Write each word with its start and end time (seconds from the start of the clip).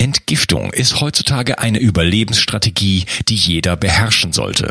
Entgiftung 0.00 0.72
ist 0.72 1.02
heutzutage 1.02 1.58
eine 1.58 1.78
Überlebensstrategie, 1.78 3.04
die 3.28 3.34
jeder 3.34 3.76
beherrschen 3.76 4.32
sollte. 4.32 4.70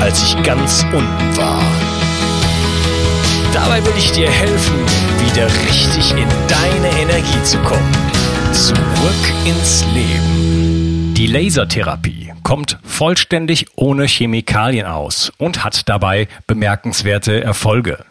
als 0.00 0.22
ich 0.22 0.42
ganz 0.42 0.84
unten 0.92 1.36
war. 1.36 1.62
Dabei 3.52 3.84
will 3.84 3.94
ich 3.96 4.12
dir 4.12 4.30
helfen, 4.30 4.74
wieder 5.24 5.46
richtig 5.46 6.12
in 6.12 6.28
deine 6.48 6.88
Energie 7.00 7.42
zu 7.42 7.58
kommen. 7.58 7.94
Zurück 8.52 8.76
ins 9.44 9.84
Leben. 9.94 11.14
Die 11.14 11.26
Lasertherapie 11.26 12.32
kommt 12.42 12.78
vollständig 12.84 13.66
ohne 13.76 14.06
Chemikalien 14.06 14.86
aus 14.86 15.32
und 15.38 15.64
hat 15.64 15.88
dabei 15.88 16.28
bemerkenswerte 16.46 17.42
Erfolge. 17.42 18.04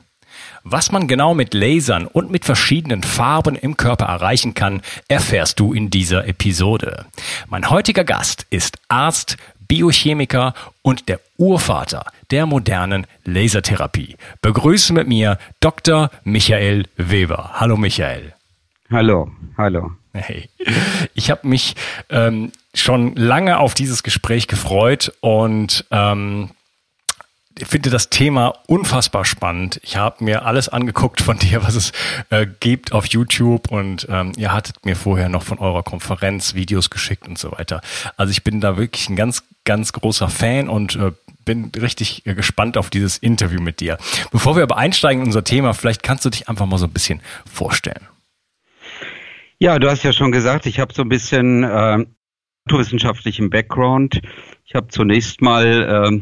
Was 0.68 0.92
man 0.92 1.08
genau 1.08 1.36
mit 1.36 1.54
Lasern 1.54 2.08
und 2.08 2.32
mit 2.32 2.44
verschiedenen 2.44 3.04
Farben 3.04 3.56
im 3.56 3.78
Körper 3.78 4.06
erreichen 4.06 4.56
kann, 4.56 4.82
erfährst 5.08 5.60
du 5.60 5.74
in 5.74 5.92
dieser 5.92 6.28
Episode. 6.28 7.06
Mein 7.48 7.70
heutiger 7.70 8.04
Gast 8.04 8.48
ist 8.50 8.80
Arzt, 8.88 9.38
Biochemiker 9.68 10.54
und 10.82 11.10
der 11.10 11.20
Urvater 11.38 12.06
der 12.32 12.46
modernen 12.46 13.08
Lasertherapie. 13.24 14.16
Begrüße 14.42 14.94
mit 14.94 15.08
mir 15.08 15.38
Dr. 15.60 16.10
Michael 16.24 16.86
Weber. 16.98 17.52
Hallo 17.54 17.78
Michael. 17.78 18.34
Hallo, 18.92 19.32
hallo. 19.58 19.92
Hey, 20.14 20.50
ich 21.14 21.30
habe 21.30 21.48
mich 21.48 21.76
ähm, 22.10 22.52
schon 22.74 23.16
lange 23.16 23.60
auf 23.60 23.74
dieses 23.74 24.04
Gespräch 24.04 24.48
gefreut 24.48 25.12
und 25.20 25.86
ähm, 25.92 26.52
finde 27.64 27.90
das 27.90 28.10
Thema 28.10 28.54
unfassbar 28.68 29.24
spannend. 29.24 29.80
Ich 29.84 29.98
habe 29.98 30.24
mir 30.24 30.46
alles 30.46 30.70
angeguckt 30.70 31.22
von 31.22 31.38
dir, 31.40 31.64
was 31.64 31.76
es 31.76 31.92
äh, 32.30 32.46
gibt 32.60 32.92
auf 32.92 33.06
YouTube 33.08 33.72
und 33.72 34.08
ähm, 34.10 34.34
ihr 34.38 34.52
hattet 34.52 34.86
mir 34.86 34.96
vorher 34.96 35.30
noch 35.30 35.44
von 35.44 35.60
eurer 35.60 35.84
Konferenz 35.84 36.54
Videos 36.56 36.90
geschickt 36.90 37.28
und 37.28 37.38
so 37.38 37.52
weiter. 37.54 37.82
Also 38.18 38.32
ich 38.32 38.44
bin 38.44 38.62
da 38.62 38.78
wirklich 38.78 39.10
ein 39.10 39.16
ganz, 39.16 39.44
ganz 39.64 39.94
großer 39.94 40.30
Fan 40.30 40.68
und 40.68 40.96
äh, 40.96 41.12
bin 41.46 41.72
richtig 41.80 42.26
äh, 42.26 42.34
gespannt 42.34 42.78
auf 42.78 42.90
dieses 42.90 43.18
Interview 43.18 43.62
mit 43.62 43.80
dir. 43.80 43.98
Bevor 44.32 44.56
wir 44.56 44.64
aber 44.64 44.78
einsteigen 44.78 45.22
in 45.22 45.28
unser 45.28 45.44
Thema, 45.44 45.74
vielleicht 45.74 46.04
kannst 46.04 46.26
du 46.26 46.30
dich 46.30 46.50
einfach 46.50 46.66
mal 46.66 46.78
so 46.78 46.88
ein 46.88 46.94
bisschen 46.94 47.22
vorstellen. 47.52 48.08
Ja, 49.60 49.80
du 49.80 49.90
hast 49.90 50.04
ja 50.04 50.12
schon 50.12 50.32
gesagt, 50.32 50.66
ich 50.66 50.80
habe 50.80 50.94
so 50.94 51.04
ein 51.04 51.10
bisschen 51.10 51.64
äh, 51.64 52.06
naturwissenschaftlichen 52.66 53.50
Background. 53.50 54.22
Ich 54.66 54.76
habe 54.76 54.88
zunächst 54.90 55.42
mal 55.42 56.12
äh, 56.12 56.22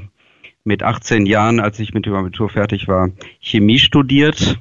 mit 0.64 0.84
18 0.84 1.26
Jahren, 1.26 1.60
als 1.60 1.80
ich 1.80 1.94
mit 1.94 2.06
dem 2.06 2.14
Abitur 2.14 2.50
fertig 2.50 2.88
war, 2.88 3.10
Chemie 3.40 3.80
studiert. 3.80 4.60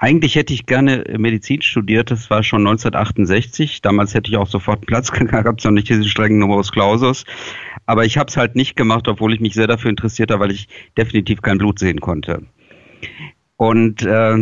Eigentlich 0.00 0.36
hätte 0.36 0.54
ich 0.54 0.66
gerne 0.66 1.04
Medizin 1.18 1.60
studiert, 1.62 2.10
das 2.10 2.30
war 2.30 2.44
schon 2.44 2.60
1968. 2.60 3.82
Damals 3.82 4.14
hätte 4.14 4.30
ich 4.30 4.36
auch 4.36 4.46
sofort 4.46 4.86
Platz 4.86 5.10
gehabt, 5.12 5.64
noch 5.64 5.72
nicht 5.72 5.88
diesen 5.88 6.04
strengen 6.04 6.38
Numerus 6.38 6.70
Clausus. 6.70 7.24
Aber 7.86 8.04
ich 8.04 8.18
habe 8.18 8.28
es 8.28 8.36
halt 8.36 8.54
nicht 8.54 8.76
gemacht, 8.76 9.08
obwohl 9.08 9.34
ich 9.34 9.40
mich 9.40 9.54
sehr 9.54 9.66
dafür 9.66 9.90
interessiert 9.90 10.30
habe, 10.30 10.44
weil 10.44 10.52
ich 10.52 10.68
definitiv 10.96 11.42
kein 11.42 11.58
Blut 11.58 11.78
sehen 11.78 12.00
konnte. 12.00 12.42
Und 13.56 14.02
äh, 14.02 14.36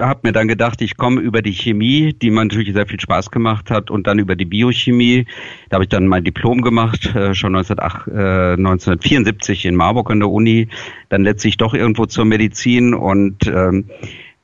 habe 0.00 0.20
mir 0.24 0.32
dann 0.32 0.48
gedacht, 0.48 0.82
ich 0.82 0.96
komme 0.96 1.20
über 1.20 1.40
die 1.40 1.52
Chemie, 1.52 2.12
die 2.12 2.30
mir 2.30 2.42
natürlich 2.42 2.72
sehr 2.72 2.86
viel 2.86 2.98
Spaß 2.98 3.30
gemacht 3.30 3.70
hat, 3.70 3.90
und 3.90 4.06
dann 4.06 4.18
über 4.18 4.34
die 4.34 4.44
Biochemie. 4.44 5.26
Da 5.68 5.76
habe 5.76 5.84
ich 5.84 5.90
dann 5.90 6.08
mein 6.08 6.24
Diplom 6.24 6.62
gemacht, 6.62 7.14
äh, 7.14 7.34
schon 7.34 7.54
1908, 7.54 8.08
äh, 8.08 8.56
1974 8.56 9.66
in 9.66 9.76
Marburg 9.76 10.10
an 10.10 10.18
der 10.18 10.30
Uni. 10.30 10.68
Dann 11.10 11.22
letztlich 11.22 11.58
doch 11.58 11.74
irgendwo 11.74 12.06
zur 12.06 12.24
Medizin 12.24 12.92
und 12.92 13.46
ähm, 13.46 13.84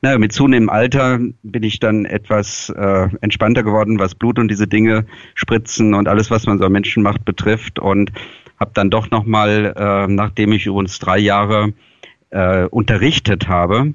na, 0.01 0.17
mit 0.17 0.31
zunehmendem 0.31 0.69
Alter 0.69 1.19
bin 1.43 1.63
ich 1.63 1.79
dann 1.79 2.05
etwas 2.05 2.69
äh, 2.69 3.09
entspannter 3.19 3.61
geworden, 3.61 3.99
was 3.99 4.15
Blut 4.15 4.39
und 4.39 4.47
diese 4.47 4.67
Dinge, 4.67 5.05
Spritzen 5.35 5.93
und 5.93 6.07
alles, 6.07 6.31
was 6.31 6.47
man 6.47 6.57
so 6.57 6.65
an 6.65 6.71
Menschen 6.71 7.03
macht, 7.03 7.23
betrifft. 7.25 7.77
Und 7.77 8.11
habe 8.59 8.71
dann 8.73 8.89
doch 8.89 9.11
nochmal, 9.11 9.73
äh, 9.75 10.07
nachdem 10.07 10.53
ich 10.53 10.65
übrigens 10.65 10.97
drei 10.97 11.19
Jahre 11.19 11.73
äh, 12.31 12.65
unterrichtet 12.65 13.47
habe, 13.47 13.93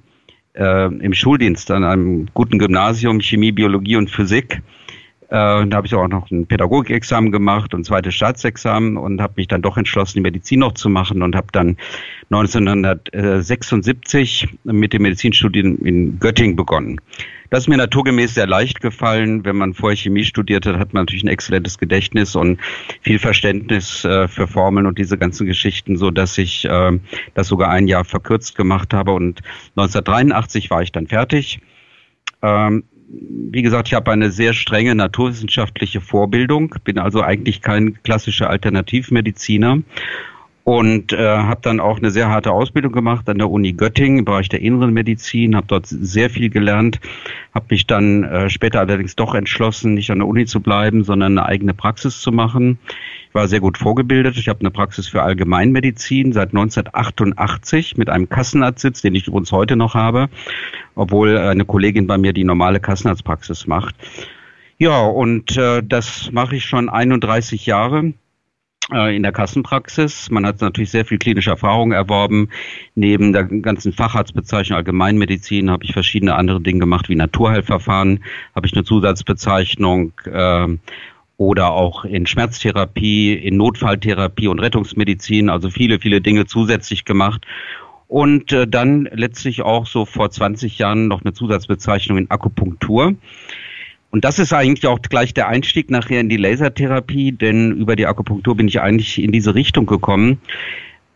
äh, 0.56 0.86
im 0.86 1.14
Schuldienst 1.14 1.70
an 1.70 1.84
einem 1.84 2.28
guten 2.34 2.58
Gymnasium 2.58 3.20
Chemie, 3.20 3.52
Biologie 3.52 3.96
und 3.96 4.10
Physik. 4.10 4.62
Äh, 5.28 5.66
da 5.66 5.70
habe 5.72 5.86
ich 5.86 5.94
auch 5.94 6.08
noch 6.08 6.30
ein 6.30 6.46
Pädagogikexamen 6.46 7.32
gemacht 7.32 7.74
und 7.74 7.80
ein 7.80 7.84
zweites 7.84 8.14
Staatsexamen 8.14 8.96
und 8.96 9.20
habe 9.20 9.34
mich 9.36 9.48
dann 9.48 9.60
doch 9.60 9.76
entschlossen, 9.76 10.18
die 10.18 10.22
Medizin 10.22 10.60
noch 10.60 10.74
zu 10.74 10.88
machen 10.88 11.20
und 11.22 11.34
habe 11.34 11.48
dann 11.50 11.76
1976 12.30 14.48
mit 14.64 14.92
dem 14.92 15.02
Medizinstudium 15.02 15.84
in 15.84 16.20
Göttingen 16.20 16.54
begonnen. 16.54 17.00
Das 17.50 17.64
ist 17.64 17.68
mir 17.68 17.76
naturgemäß 17.76 18.34
sehr 18.34 18.46
leicht 18.46 18.80
gefallen. 18.80 19.44
Wenn 19.44 19.56
man 19.56 19.74
vorher 19.74 19.96
Chemie 19.96 20.24
studiert 20.24 20.64
hat, 20.66 20.78
hat 20.78 20.92
man 20.92 21.02
natürlich 21.02 21.24
ein 21.24 21.28
exzellentes 21.28 21.78
Gedächtnis 21.78 22.36
und 22.36 22.58
viel 23.02 23.18
Verständnis 23.18 24.04
äh, 24.04 24.28
für 24.28 24.46
Formeln 24.46 24.86
und 24.86 24.98
diese 24.98 25.18
ganzen 25.18 25.46
Geschichten, 25.46 25.96
so 25.96 26.10
dass 26.10 26.38
ich 26.38 26.64
äh, 26.64 26.98
das 27.34 27.48
sogar 27.48 27.70
ein 27.70 27.88
Jahr 27.88 28.04
verkürzt 28.04 28.56
gemacht 28.56 28.94
habe. 28.94 29.12
Und 29.12 29.40
1983 29.76 30.70
war 30.70 30.82
ich 30.82 30.92
dann 30.92 31.06
fertig. 31.06 31.60
Ähm, 32.42 32.84
wie 33.08 33.62
gesagt, 33.62 33.88
ich 33.88 33.94
habe 33.94 34.10
eine 34.10 34.30
sehr 34.30 34.52
strenge 34.52 34.94
naturwissenschaftliche 34.94 36.00
Vorbildung, 36.00 36.74
bin 36.84 36.98
also 36.98 37.22
eigentlich 37.22 37.62
kein 37.62 38.02
klassischer 38.02 38.50
Alternativmediziner 38.50 39.78
und 40.66 41.12
äh, 41.12 41.18
habe 41.18 41.60
dann 41.62 41.78
auch 41.78 41.98
eine 41.98 42.10
sehr 42.10 42.28
harte 42.28 42.50
Ausbildung 42.50 42.90
gemacht 42.90 43.28
an 43.28 43.38
der 43.38 43.48
Uni 43.48 43.72
Göttingen 43.72 44.18
im 44.18 44.24
Bereich 44.24 44.48
der 44.48 44.62
inneren 44.62 44.92
Medizin, 44.92 45.54
habe 45.54 45.68
dort 45.68 45.86
sehr 45.86 46.28
viel 46.28 46.50
gelernt, 46.50 46.98
habe 47.54 47.66
mich 47.70 47.86
dann 47.86 48.24
äh, 48.24 48.50
später 48.50 48.80
allerdings 48.80 49.14
doch 49.14 49.36
entschlossen, 49.36 49.94
nicht 49.94 50.10
an 50.10 50.18
der 50.18 50.26
Uni 50.26 50.44
zu 50.44 50.58
bleiben, 50.58 51.04
sondern 51.04 51.38
eine 51.38 51.46
eigene 51.46 51.72
Praxis 51.72 52.20
zu 52.20 52.32
machen. 52.32 52.80
Ich 53.28 53.34
war 53.36 53.46
sehr 53.46 53.60
gut 53.60 53.78
vorgebildet. 53.78 54.38
Ich 54.38 54.48
habe 54.48 54.58
eine 54.58 54.72
Praxis 54.72 55.06
für 55.06 55.22
Allgemeinmedizin 55.22 56.32
seit 56.32 56.48
1988 56.48 57.96
mit 57.96 58.10
einem 58.10 58.28
Kassenarztsitz, 58.28 59.02
den 59.02 59.14
ich 59.14 59.28
übrigens 59.28 59.52
heute 59.52 59.76
noch 59.76 59.94
habe, 59.94 60.28
obwohl 60.96 61.38
eine 61.38 61.64
Kollegin 61.64 62.08
bei 62.08 62.18
mir 62.18 62.32
die 62.32 62.42
normale 62.42 62.80
Kassenarztpraxis 62.80 63.68
macht. 63.68 63.94
Ja, 64.78 65.00
und 65.00 65.56
äh, 65.56 65.80
das 65.86 66.32
mache 66.32 66.56
ich 66.56 66.64
schon 66.64 66.88
31 66.88 67.66
Jahre 67.66 67.98
äh, 67.98 68.25
in 68.92 69.22
der 69.24 69.32
Kassenpraxis. 69.32 70.30
Man 70.30 70.46
hat 70.46 70.60
natürlich 70.60 70.90
sehr 70.90 71.04
viel 71.04 71.18
klinische 71.18 71.50
Erfahrung 71.50 71.90
erworben. 71.90 72.50
Neben 72.94 73.32
der 73.32 73.44
ganzen 73.44 73.92
Facharztbezeichnung 73.92 74.76
Allgemeinmedizin 74.76 75.70
habe 75.70 75.84
ich 75.84 75.92
verschiedene 75.92 76.36
andere 76.36 76.60
Dinge 76.60 76.80
gemacht, 76.80 77.08
wie 77.08 77.16
Naturheilverfahren, 77.16 78.22
habe 78.54 78.66
ich 78.66 78.74
eine 78.74 78.84
Zusatzbezeichnung 78.84 80.12
äh, 80.26 80.68
oder 81.36 81.72
auch 81.72 82.04
in 82.04 82.26
Schmerztherapie, 82.26 83.34
in 83.34 83.56
Notfalltherapie 83.56 84.48
und 84.48 84.60
Rettungsmedizin, 84.60 85.50
also 85.50 85.68
viele, 85.68 85.98
viele 85.98 86.20
Dinge 86.20 86.46
zusätzlich 86.46 87.04
gemacht. 87.04 87.44
Und 88.08 88.52
äh, 88.52 88.68
dann 88.68 89.08
letztlich 89.12 89.62
auch 89.62 89.86
so 89.86 90.04
vor 90.04 90.30
20 90.30 90.78
Jahren 90.78 91.08
noch 91.08 91.22
eine 91.24 91.32
Zusatzbezeichnung 91.32 92.18
in 92.18 92.30
Akupunktur. 92.30 93.16
Und 94.16 94.24
das 94.24 94.38
ist 94.38 94.54
eigentlich 94.54 94.86
auch 94.86 95.02
gleich 95.02 95.34
der 95.34 95.48
Einstieg 95.48 95.90
nachher 95.90 96.20
in 96.20 96.30
die 96.30 96.38
Lasertherapie, 96.38 97.32
denn 97.32 97.72
über 97.72 97.96
die 97.96 98.06
Akupunktur 98.06 98.56
bin 98.56 98.66
ich 98.66 98.80
eigentlich 98.80 99.22
in 99.22 99.30
diese 99.30 99.54
Richtung 99.54 99.84
gekommen. 99.84 100.40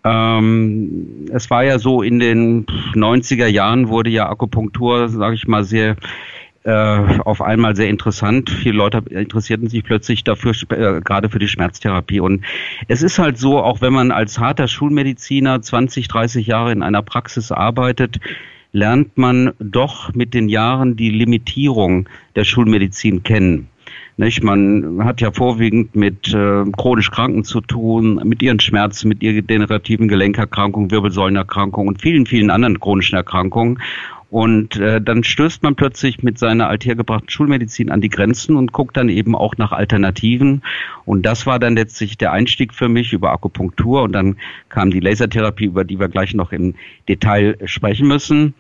Ähm, 0.04 1.26
es 1.32 1.48
war 1.48 1.64
ja 1.64 1.78
so 1.78 2.02
in 2.02 2.18
den 2.18 2.66
90er 2.66 3.46
Jahren 3.46 3.88
wurde 3.88 4.10
ja 4.10 4.28
Akupunktur, 4.28 5.08
sage 5.08 5.34
ich 5.34 5.48
mal, 5.48 5.64
sehr 5.64 5.96
äh, 6.64 6.70
auf 7.24 7.40
einmal 7.40 7.74
sehr 7.74 7.88
interessant. 7.88 8.50
Viele 8.50 8.76
Leute 8.76 9.02
interessierten 9.08 9.70
sich 9.70 9.82
plötzlich 9.82 10.22
dafür, 10.22 10.52
äh, 10.68 11.00
gerade 11.00 11.30
für 11.30 11.38
die 11.38 11.48
Schmerztherapie. 11.48 12.20
Und 12.20 12.44
es 12.88 13.00
ist 13.02 13.18
halt 13.18 13.38
so, 13.38 13.62
auch 13.62 13.80
wenn 13.80 13.94
man 13.94 14.10
als 14.10 14.38
harter 14.38 14.68
Schulmediziner 14.68 15.62
20, 15.62 16.06
30 16.06 16.46
Jahre 16.46 16.72
in 16.72 16.82
einer 16.82 17.00
Praxis 17.00 17.50
arbeitet, 17.50 18.20
lernt 18.72 19.16
man 19.18 19.52
doch 19.58 20.14
mit 20.14 20.34
den 20.34 20.48
Jahren 20.48 20.96
die 20.96 21.10
Limitierung 21.10 22.08
der 22.36 22.44
Schulmedizin 22.44 23.22
kennen. 23.22 23.68
Nicht? 24.16 24.42
Man 24.42 25.02
hat 25.04 25.20
ja 25.20 25.32
vorwiegend 25.32 25.96
mit 25.96 26.28
äh, 26.34 26.64
chronisch 26.76 27.10
Kranken 27.10 27.42
zu 27.42 27.60
tun, 27.60 28.20
mit 28.24 28.42
ihren 28.42 28.60
Schmerzen, 28.60 29.08
mit 29.08 29.22
ihren 29.22 29.46
degenerativen 29.46 30.08
Gelenkerkrankungen, 30.08 30.90
Wirbelsäulenerkrankungen 30.90 31.88
und 31.88 32.02
vielen, 32.02 32.26
vielen 32.26 32.50
anderen 32.50 32.78
chronischen 32.78 33.16
Erkrankungen. 33.16 33.80
Und 34.30 34.76
äh, 34.76 35.00
dann 35.00 35.24
stößt 35.24 35.64
man 35.64 35.74
plötzlich 35.74 36.22
mit 36.22 36.38
seiner 36.38 36.68
althergebrachten 36.68 37.28
Schulmedizin 37.28 37.90
an 37.90 38.00
die 38.00 38.08
Grenzen 38.08 38.56
und 38.56 38.72
guckt 38.72 38.96
dann 38.96 39.08
eben 39.08 39.34
auch 39.34 39.56
nach 39.56 39.72
Alternativen. 39.72 40.62
Und 41.04 41.26
das 41.26 41.46
war 41.46 41.58
dann 41.58 41.74
letztlich 41.74 42.16
der 42.16 42.30
Einstieg 42.30 42.72
für 42.72 42.88
mich 42.88 43.12
über 43.12 43.32
Akupunktur. 43.32 44.02
Und 44.02 44.12
dann 44.12 44.36
kam 44.68 44.92
die 44.92 45.00
Lasertherapie, 45.00 45.64
über 45.64 45.84
die 45.84 45.98
wir 45.98 46.08
gleich 46.08 46.32
noch 46.34 46.52
im 46.52 46.74
Detail 47.08 47.58
sprechen 47.64 48.06
müssen. 48.06 48.54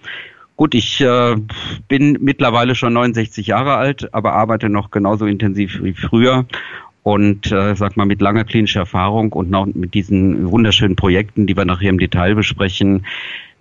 Gut, 0.56 0.74
ich 0.74 1.00
äh, 1.00 1.36
bin 1.88 2.18
mittlerweile 2.20 2.74
schon 2.74 2.92
69 2.92 3.46
Jahre 3.46 3.76
alt, 3.76 4.12
aber 4.12 4.32
arbeite 4.34 4.68
noch 4.68 4.90
genauso 4.90 5.24
intensiv 5.24 5.82
wie 5.82 5.94
früher 5.94 6.46
und 7.02 7.50
äh, 7.50 7.74
sag 7.76 7.96
mal 7.96 8.04
mit 8.04 8.20
langer 8.20 8.44
klinischer 8.44 8.80
Erfahrung 8.80 9.32
und 9.32 9.50
noch 9.50 9.66
mit 9.66 9.94
diesen 9.94 10.50
wunderschönen 10.50 10.96
Projekten, 10.96 11.46
die 11.46 11.56
wir 11.56 11.64
nachher 11.64 11.88
im 11.88 11.98
Detail 11.98 12.34
besprechen, 12.34 13.06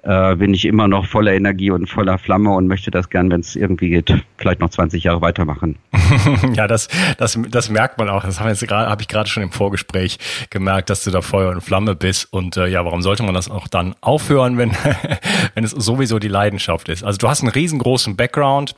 äh, 0.04 0.36
bin 0.36 0.54
ich 0.54 0.66
immer 0.66 0.88
noch 0.88 1.06
voller 1.06 1.34
Energie 1.34 1.72
und 1.72 1.88
voller 1.88 2.18
Flamme 2.18 2.52
und 2.52 2.68
möchte 2.68 2.92
das 2.92 3.10
gern, 3.10 3.30
wenn 3.32 3.42
es 3.42 3.56
irgendwie 3.56 3.90
geht, 3.90 4.14
vielleicht 4.38 4.60
noch 4.60 4.70
20 4.70 5.04
Jahre 5.04 5.22
weitermachen. 5.22 5.78
ja, 6.54 6.68
das, 6.68 6.88
das, 7.18 7.38
das 7.50 7.70
merkt 7.70 7.98
man 7.98 8.10
auch. 8.10 8.24
Das 8.24 8.40
habe 8.40 8.54
hab 8.54 9.02
ich 9.02 9.08
gerade 9.08 9.30
schon 9.30 9.44
im 9.44 9.52
Vorgespräch 9.52 10.18
gemerkt, 10.50 10.90
dass 10.90 11.04
du 11.04 11.12
da 11.12 11.22
Feuer 11.22 11.52
und 11.52 11.62
Flamme 11.62 11.96
bist. 11.96 12.32
Und 12.32 12.58
äh, 12.58 12.68
ja, 12.68 12.86
warum 12.86 13.02
sollte 13.02 13.24
man 13.24 13.34
das 13.34 13.50
auch 13.50 13.68
dann 13.68 13.96
aufhören, 14.02 14.58
wenn, 14.58 14.72
wenn 15.56 15.64
es 15.64 15.72
sowieso 15.72 16.20
die 16.20 16.28
Leidenschaft 16.28 16.90
ist? 16.90 17.04
Also 17.04 17.18
du 17.18 17.28
hast 17.28 17.42
einen 17.42 17.52
riesengroßen 17.52 18.16
Background 18.16 18.76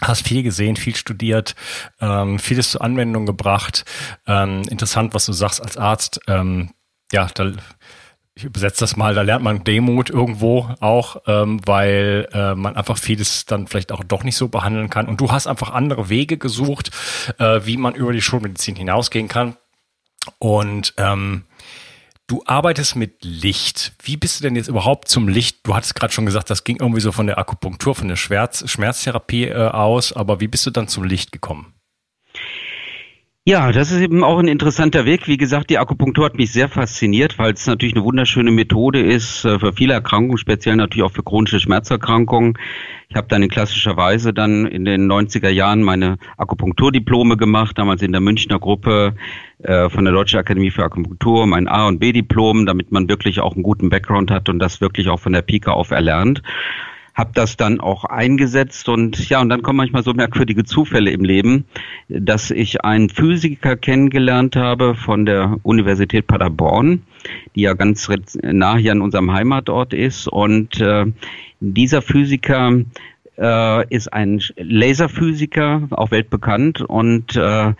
hast 0.00 0.26
viel 0.26 0.42
gesehen, 0.42 0.74
viel 0.74 0.96
studiert, 0.96 1.54
ähm, 2.00 2.40
vieles 2.40 2.72
zur 2.72 2.82
Anwendung 2.82 3.24
gebracht. 3.24 3.84
Ähm, 4.26 4.62
interessant, 4.68 5.14
was 5.14 5.26
du 5.26 5.32
sagst 5.32 5.62
als 5.62 5.76
Arzt. 5.76 6.20
Ähm, 6.26 6.70
ja, 7.12 7.28
da 7.34 7.52
ich 8.34 8.44
übersetze 8.44 8.80
das 8.80 8.96
mal, 8.96 9.14
da 9.14 9.22
lernt 9.22 9.44
man 9.44 9.62
Demut 9.62 10.08
irgendwo 10.08 10.70
auch, 10.80 11.22
ähm, 11.26 11.60
weil 11.66 12.28
äh, 12.32 12.54
man 12.54 12.76
einfach 12.76 12.96
vieles 12.96 13.44
dann 13.44 13.66
vielleicht 13.66 13.92
auch 13.92 14.02
doch 14.04 14.24
nicht 14.24 14.36
so 14.36 14.48
behandeln 14.48 14.88
kann. 14.88 15.06
Und 15.06 15.20
du 15.20 15.30
hast 15.30 15.46
einfach 15.46 15.70
andere 15.70 16.08
Wege 16.08 16.38
gesucht, 16.38 16.90
äh, 17.38 17.60
wie 17.64 17.76
man 17.76 17.94
über 17.94 18.12
die 18.12 18.22
Schulmedizin 18.22 18.74
hinausgehen 18.74 19.28
kann. 19.28 19.56
Und 20.38 20.94
ähm, 20.96 21.44
du 22.26 22.42
arbeitest 22.46 22.96
mit 22.96 23.22
Licht. 23.22 23.92
Wie 24.02 24.16
bist 24.16 24.40
du 24.40 24.44
denn 24.44 24.56
jetzt 24.56 24.68
überhaupt 24.68 25.08
zum 25.08 25.28
Licht? 25.28 25.66
Du 25.66 25.74
hattest 25.74 25.94
gerade 25.94 26.12
schon 26.12 26.26
gesagt, 26.26 26.48
das 26.48 26.64
ging 26.64 26.76
irgendwie 26.80 27.02
so 27.02 27.12
von 27.12 27.26
der 27.26 27.36
Akupunktur, 27.36 27.94
von 27.94 28.08
der 28.08 28.16
Schmerz 28.16 28.68
Schmerztherapie 28.68 29.48
äh, 29.48 29.68
aus, 29.68 30.14
aber 30.14 30.40
wie 30.40 30.48
bist 30.48 30.64
du 30.64 30.70
dann 30.70 30.88
zum 30.88 31.04
Licht 31.04 31.32
gekommen? 31.32 31.74
Ja, 33.44 33.72
das 33.72 33.90
ist 33.90 34.00
eben 34.00 34.22
auch 34.22 34.38
ein 34.38 34.46
interessanter 34.46 35.04
Weg. 35.04 35.26
Wie 35.26 35.36
gesagt, 35.36 35.68
die 35.70 35.78
Akupunktur 35.78 36.24
hat 36.26 36.36
mich 36.36 36.52
sehr 36.52 36.68
fasziniert, 36.68 37.40
weil 37.40 37.54
es 37.54 37.66
natürlich 37.66 37.96
eine 37.96 38.04
wunderschöne 38.04 38.52
Methode 38.52 39.00
ist 39.00 39.44
äh, 39.44 39.58
für 39.58 39.72
viele 39.72 39.94
Erkrankungen, 39.94 40.38
speziell 40.38 40.76
natürlich 40.76 41.02
auch 41.02 41.10
für 41.10 41.24
chronische 41.24 41.58
Schmerzerkrankungen. 41.58 42.56
Ich 43.08 43.16
habe 43.16 43.26
dann 43.26 43.42
in 43.42 43.48
klassischer 43.48 43.96
Weise 43.96 44.32
dann 44.32 44.64
in 44.66 44.84
den 44.84 45.10
90er 45.10 45.48
Jahren 45.48 45.82
meine 45.82 46.18
Akupunkturdiplome 46.36 47.36
gemacht, 47.36 47.76
damals 47.76 48.02
in 48.02 48.12
der 48.12 48.20
Münchner 48.20 48.60
Gruppe 48.60 49.16
äh, 49.58 49.90
von 49.90 50.04
der 50.04 50.14
Deutschen 50.14 50.38
Akademie 50.38 50.70
für 50.70 50.84
Akupunktur, 50.84 51.44
mein 51.48 51.66
A- 51.66 51.88
und 51.88 51.98
B-Diplom, 51.98 52.64
damit 52.64 52.92
man 52.92 53.08
wirklich 53.08 53.40
auch 53.40 53.54
einen 53.54 53.64
guten 53.64 53.90
Background 53.90 54.30
hat 54.30 54.50
und 54.50 54.60
das 54.60 54.80
wirklich 54.80 55.08
auch 55.08 55.18
von 55.18 55.32
der 55.32 55.42
Pika 55.42 55.72
auf 55.72 55.90
erlernt 55.90 56.42
habe 57.14 57.32
das 57.34 57.56
dann 57.56 57.80
auch 57.80 58.04
eingesetzt 58.04 58.88
und 58.88 59.28
ja, 59.28 59.40
und 59.40 59.48
dann 59.48 59.62
kommen 59.62 59.76
manchmal 59.76 60.02
so 60.02 60.14
merkwürdige 60.14 60.64
Zufälle 60.64 61.10
im 61.10 61.24
Leben, 61.24 61.66
dass 62.08 62.50
ich 62.50 62.84
einen 62.84 63.10
Physiker 63.10 63.76
kennengelernt 63.76 64.56
habe 64.56 64.94
von 64.94 65.26
der 65.26 65.56
Universität 65.62 66.26
Paderborn, 66.26 67.02
die 67.54 67.62
ja 67.62 67.74
ganz 67.74 68.08
nah 68.42 68.76
hier 68.76 68.92
an 68.92 69.02
unserem 69.02 69.32
Heimatort 69.32 69.92
ist 69.92 70.26
und 70.26 70.80
äh, 70.80 71.06
dieser 71.60 72.02
Physiker 72.02 72.72
äh, 73.38 73.94
ist 73.94 74.12
ein 74.12 74.42
Laserphysiker, 74.56 75.88
auch 75.90 76.10
weltbekannt 76.10 76.80
und 76.80 77.36
äh, 77.36 77.74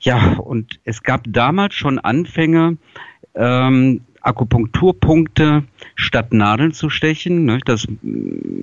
ja, 0.00 0.36
und 0.38 0.78
es 0.84 1.02
gab 1.02 1.22
damals 1.26 1.74
schon 1.74 1.98
Anfänge, 1.98 2.76
ähm, 3.34 4.02
Akupunkturpunkte 4.28 5.64
statt 5.94 6.32
Nadeln 6.32 6.72
zu 6.72 6.90
stechen. 6.90 7.44
Ne? 7.44 7.58
Das 7.64 7.86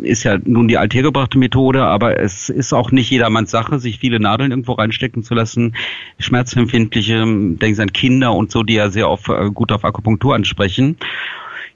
ist 0.03 0.23
ja 0.23 0.37
nun 0.43 0.67
die 0.67 0.77
althergebrachte 0.77 1.37
Methode, 1.37 1.83
aber 1.83 2.19
es 2.19 2.49
ist 2.49 2.73
auch 2.73 2.91
nicht 2.91 3.09
jedermanns 3.09 3.51
Sache, 3.51 3.79
sich 3.79 3.99
viele 3.99 4.19
Nadeln 4.19 4.51
irgendwo 4.51 4.73
reinstecken 4.73 5.23
zu 5.23 5.33
lassen. 5.33 5.75
Schmerzempfindliche, 6.19 7.19
denken 7.19 7.75
Sie 7.75 7.81
an 7.81 7.93
Kinder 7.93 8.33
und 8.33 8.51
so, 8.51 8.63
die 8.63 8.75
ja 8.75 8.89
sehr 8.89 9.07
auf, 9.07 9.27
äh, 9.27 9.49
gut 9.51 9.71
auf 9.71 9.83
Akupunktur 9.83 10.35
ansprechen. 10.35 10.97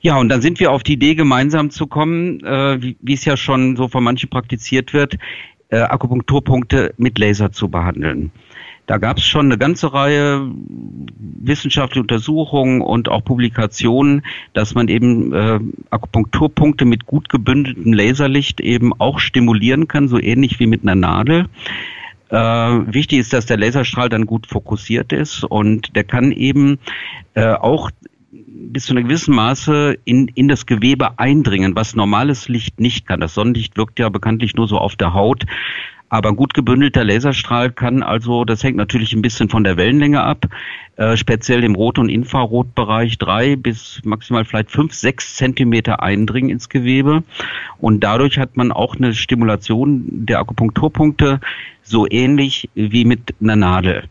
Ja, 0.02 0.18
und 0.18 0.30
dann 0.30 0.42
sind 0.42 0.60
wir 0.62 0.72
auf 0.72 0.84
die 0.84 0.94
Idee, 0.94 1.16
gemeinsam 1.16 1.72
zu 1.72 1.88
kommen, 1.88 2.42
äh, 2.46 2.82
wie, 2.82 2.96
wie 3.02 3.14
es 3.14 3.26
ja 3.26 3.36
schon 3.36 3.76
so 3.76 3.90
von 3.90 4.04
manchen 4.04 4.30
praktiziert 4.30 4.94
wird, 4.94 5.18
äh, 5.70 5.80
Akupunkturpunkte 5.80 6.94
mit 6.98 7.20
Laser 7.20 7.52
zu 7.52 7.70
behandeln. 7.70 8.32
Da 8.90 8.98
gab 8.98 9.20
es 9.20 9.26
schon 9.26 9.46
eine 9.46 9.60
ganze 9.60 9.94
Reihe 9.94 10.50
wissenschaftlicher 11.20 12.02
Untersuchungen 12.02 12.82
und 12.82 13.08
auch 13.08 13.24
Publikationen, 13.24 14.24
dass 14.54 14.74
man 14.74 14.88
eben 14.88 15.32
äh, 15.32 15.60
Akupunkturpunkte 15.92 16.86
mit 16.86 17.06
gut 17.06 17.30
gebündeltem 17.30 17.94
Laserlicht 17.94 18.60
eben 18.60 19.00
auch 19.00 19.20
stimulieren 19.20 19.88
kann, 19.88 20.08
so 20.08 20.20
ähnlich 20.20 20.60
wie 20.60 20.66
mit 20.66 20.82
einer 20.82 20.96
Nadel. 20.96 21.46
Äh, 22.30 22.36
wichtig 22.36 23.20
ist, 23.20 23.32
dass 23.32 23.46
der 23.46 23.58
Laserstrahl 23.58 24.10
dann 24.10 24.26
gut 24.26 24.48
fokussiert 24.48 25.14
ist 25.14 25.44
und 25.44 25.96
der 25.96 26.04
kann 26.04 26.32
eben 26.32 26.80
äh, 27.36 27.54
auch 27.54 27.92
bis 28.32 28.88
zu 28.88 28.94
einem 28.94 29.04
gewissen 29.04 29.36
Maße 29.36 30.00
in, 30.04 30.30
in 30.30 30.48
das 30.48 30.66
Gewebe 30.66 31.20
eindringen, 31.20 31.76
was 31.76 31.96
normales 31.96 32.50
Licht 32.50 32.80
nicht 32.80 33.06
kann. 33.06 33.20
Das 33.20 33.36
Sonnenlicht 33.36 33.78
wirkt 33.78 34.00
ja 34.00 34.10
bekanntlich 34.10 34.56
nur 34.56 34.68
so 34.68 34.80
auf 34.80 34.96
der 34.96 35.14
Haut. 35.14 35.46
Aber 36.10 36.30
ein 36.30 36.36
gut 36.36 36.56
gebündelter 36.56 37.04
Laserstrahl 37.04 37.72
kann 37.72 38.02
also, 38.02 38.44
das 38.44 38.64
hängt 38.64 38.78
natürlich 38.78 39.14
ein 39.14 39.22
bisschen 39.22 39.50
von 39.50 39.64
der 39.64 39.78
Wellenlänge 39.78 40.22
ab, 40.22 40.48
äh, 40.96 41.16
speziell 41.16 41.64
im 41.64 41.76
Rot- 41.76 42.00
und 42.00 42.10
Infrarotbereich 42.10 43.19
drei 43.19 43.56
bis 43.56 44.02
maximal 44.04 44.44
vielleicht 44.44 44.72
fünf, 44.72 44.94
sechs 44.94 45.36
Zentimeter 45.36 46.02
eindringen 46.02 46.50
ins 46.50 46.68
Gewebe. 46.68 47.24
Und 47.78 48.04
dadurch 48.04 48.40
hat 48.40 48.57
man 48.57 48.72
auch 48.72 48.95
eine 48.95 49.14
Stimulation 49.14 50.06
der 50.26 50.40
Akupunkturpunkte 50.40 51.40
so 51.83 52.07
ähnlich 52.10 52.69
wie 52.74 53.06
mit 53.06 53.36
einer 53.40 53.56
Nadel. 53.56 54.06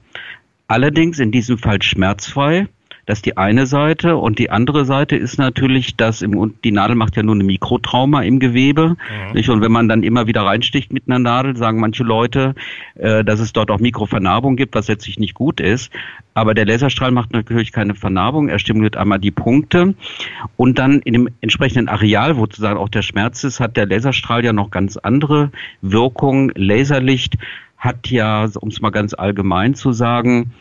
Allerdings 0.68 1.18
in 1.18 1.32
diesem 1.32 1.58
Fall 1.58 1.82
schmerzfrei 1.82 2.68
das 3.08 3.20
ist 3.20 3.26
die 3.26 3.38
eine 3.38 3.64
Seite. 3.64 4.18
Und 4.18 4.38
die 4.38 4.50
andere 4.50 4.84
Seite 4.84 5.16
ist 5.16 5.38
natürlich, 5.38 5.96
dass 5.96 6.20
im, 6.20 6.54
die 6.62 6.72
Nadel 6.72 6.94
macht 6.94 7.16
ja 7.16 7.22
nur 7.22 7.36
eine 7.36 7.42
Mikrotrauma 7.42 8.20
im 8.20 8.38
Gewebe. 8.38 8.96
Mhm. 9.32 9.48
Und 9.48 9.62
wenn 9.62 9.72
man 9.72 9.88
dann 9.88 10.02
immer 10.02 10.26
wieder 10.26 10.42
reinsticht 10.42 10.92
mit 10.92 11.04
einer 11.06 11.18
Nadel, 11.18 11.56
sagen 11.56 11.80
manche 11.80 12.04
Leute, 12.04 12.54
äh, 12.96 13.24
dass 13.24 13.40
es 13.40 13.54
dort 13.54 13.70
auch 13.70 13.78
Mikrovernarbung 13.78 14.56
gibt, 14.56 14.74
was 14.74 14.88
letztlich 14.88 15.18
nicht 15.18 15.32
gut 15.32 15.58
ist. 15.58 15.90
Aber 16.34 16.52
der 16.52 16.66
Laserstrahl 16.66 17.10
macht 17.10 17.32
natürlich 17.32 17.72
keine 17.72 17.94
Vernarbung. 17.94 18.50
Er 18.50 18.58
stimuliert 18.58 18.98
einmal 18.98 19.18
die 19.18 19.30
Punkte. 19.30 19.94
Und 20.58 20.78
dann 20.78 20.98
in 21.00 21.14
dem 21.14 21.28
entsprechenden 21.40 21.88
Areal, 21.88 22.36
wo 22.36 22.42
sozusagen 22.42 22.78
auch 22.78 22.90
der 22.90 23.00
Schmerz 23.00 23.42
ist, 23.42 23.58
hat 23.58 23.78
der 23.78 23.86
Laserstrahl 23.86 24.44
ja 24.44 24.52
noch 24.52 24.70
ganz 24.70 24.98
andere 24.98 25.50
Wirkungen. 25.80 26.52
Laserlicht 26.54 27.38
hat 27.78 28.10
ja, 28.10 28.46
um 28.60 28.68
es 28.68 28.82
mal 28.82 28.90
ganz 28.90 29.14
allgemein 29.14 29.74
zu 29.74 29.92
sagen, 29.92 30.52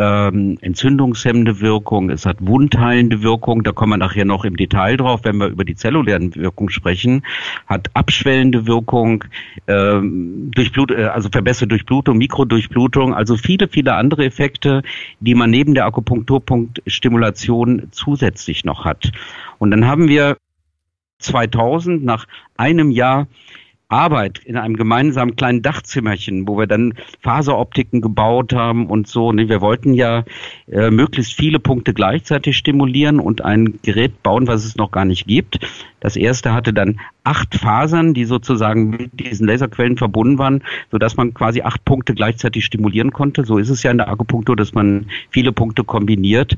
ähm, 0.00 0.56
entzündungshemmende 0.62 1.60
Wirkung, 1.60 2.08
es 2.08 2.24
hat 2.24 2.38
wundheilende 2.40 3.22
Wirkung, 3.22 3.62
da 3.62 3.72
kommen 3.72 3.92
wir 3.92 3.96
nachher 3.98 4.24
noch 4.24 4.46
im 4.46 4.56
Detail 4.56 4.96
drauf, 4.96 5.20
wenn 5.24 5.36
wir 5.36 5.48
über 5.48 5.66
die 5.66 5.74
zellulären 5.74 6.34
Wirkungen 6.34 6.70
sprechen, 6.70 7.22
hat 7.66 7.90
abschwellende 7.92 8.66
Wirkung, 8.66 9.24
ähm, 9.68 10.50
Durchblut, 10.54 10.90
äh, 10.90 11.04
also 11.04 11.28
verbesserte 11.28 11.68
Durchblutung, 11.68 12.16
Mikrodurchblutung, 12.16 13.14
also 13.14 13.36
viele, 13.36 13.68
viele 13.68 13.94
andere 13.94 14.24
Effekte, 14.24 14.82
die 15.20 15.34
man 15.34 15.50
neben 15.50 15.74
der 15.74 15.84
Akupunkturpunktstimulation 15.84 17.88
zusätzlich 17.90 18.64
noch 18.64 18.86
hat. 18.86 19.12
Und 19.58 19.70
dann 19.70 19.86
haben 19.86 20.08
wir 20.08 20.38
2000 21.18 22.02
nach 22.02 22.26
einem 22.56 22.90
Jahr 22.90 23.26
Arbeit 23.90 24.38
in 24.44 24.56
einem 24.56 24.76
gemeinsamen 24.76 25.36
kleinen 25.36 25.62
Dachzimmerchen, 25.62 26.46
wo 26.46 26.56
wir 26.56 26.66
dann 26.66 26.94
Faseroptiken 27.20 28.00
gebaut 28.00 28.52
haben 28.52 28.86
und 28.86 29.08
so. 29.08 29.32
Ne? 29.32 29.48
Wir 29.48 29.60
wollten 29.60 29.94
ja 29.94 30.24
äh, 30.70 30.90
möglichst 30.90 31.34
viele 31.34 31.58
Punkte 31.58 31.92
gleichzeitig 31.92 32.56
stimulieren 32.56 33.20
und 33.20 33.44
ein 33.44 33.78
Gerät 33.82 34.22
bauen, 34.22 34.46
was 34.46 34.64
es 34.64 34.76
noch 34.76 34.90
gar 34.90 35.04
nicht 35.04 35.26
gibt. 35.26 35.58
Das 35.98 36.16
erste 36.16 36.54
hatte 36.54 36.72
dann 36.72 37.00
acht 37.24 37.54
Fasern, 37.54 38.14
die 38.14 38.24
sozusagen 38.24 38.90
mit 38.90 39.18
diesen 39.18 39.46
Laserquellen 39.46 39.96
verbunden 39.96 40.38
waren, 40.38 40.62
sodass 40.90 41.16
man 41.16 41.34
quasi 41.34 41.62
acht 41.62 41.84
Punkte 41.84 42.14
gleichzeitig 42.14 42.64
stimulieren 42.64 43.12
konnte. 43.12 43.44
So 43.44 43.58
ist 43.58 43.70
es 43.70 43.82
ja 43.82 43.90
in 43.90 43.98
der 43.98 44.08
Akupunktur, 44.08 44.56
dass 44.56 44.72
man 44.72 45.06
viele 45.30 45.52
Punkte 45.52 45.84
kombiniert. 45.84 46.56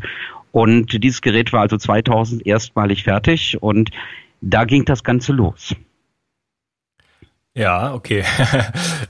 Und 0.53 1.03
dieses 1.03 1.23
Gerät 1.23 1.53
war 1.53 1.63
also 1.63 1.79
2000 1.79 2.47
erstmalig 2.47 3.05
fertig 3.05 3.57
und 3.61 3.91
da 4.43 4.65
ging 4.65 4.85
das 4.85 5.03
Ganze 5.03 5.33
los. 5.33 5.75
Ja, 7.55 7.95
okay. 7.95 8.25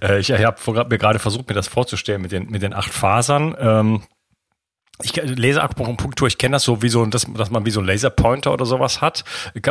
Äh, 0.01 0.19
ich, 0.19 0.33
habe 0.33 0.87
mir 0.89 0.99
gerade 0.99 1.21
versucht, 1.21 1.49
mir 1.49 1.55
das 1.55 1.69
vorzustellen 1.69 2.23
mit 2.23 2.33
den, 2.33 2.51
mit 2.51 2.61
den 2.61 2.75
acht 2.75 2.93
Fasern. 2.93 3.55
Ähm, 3.57 4.03
ich 5.01 5.15
Laserakupunktur, 5.15 6.27
ich 6.27 6.39
kenne 6.39 6.55
das 6.55 6.65
so 6.65 6.83
wie 6.83 6.89
so, 6.89 7.05
dass, 7.07 7.27
dass 7.33 7.51
man 7.51 7.65
wie 7.65 7.71
so 7.71 7.81
ein 7.81 7.87
Laserpointer 7.87 8.53
oder 8.53 8.67
sowas 8.67 9.01
hat. 9.01 9.25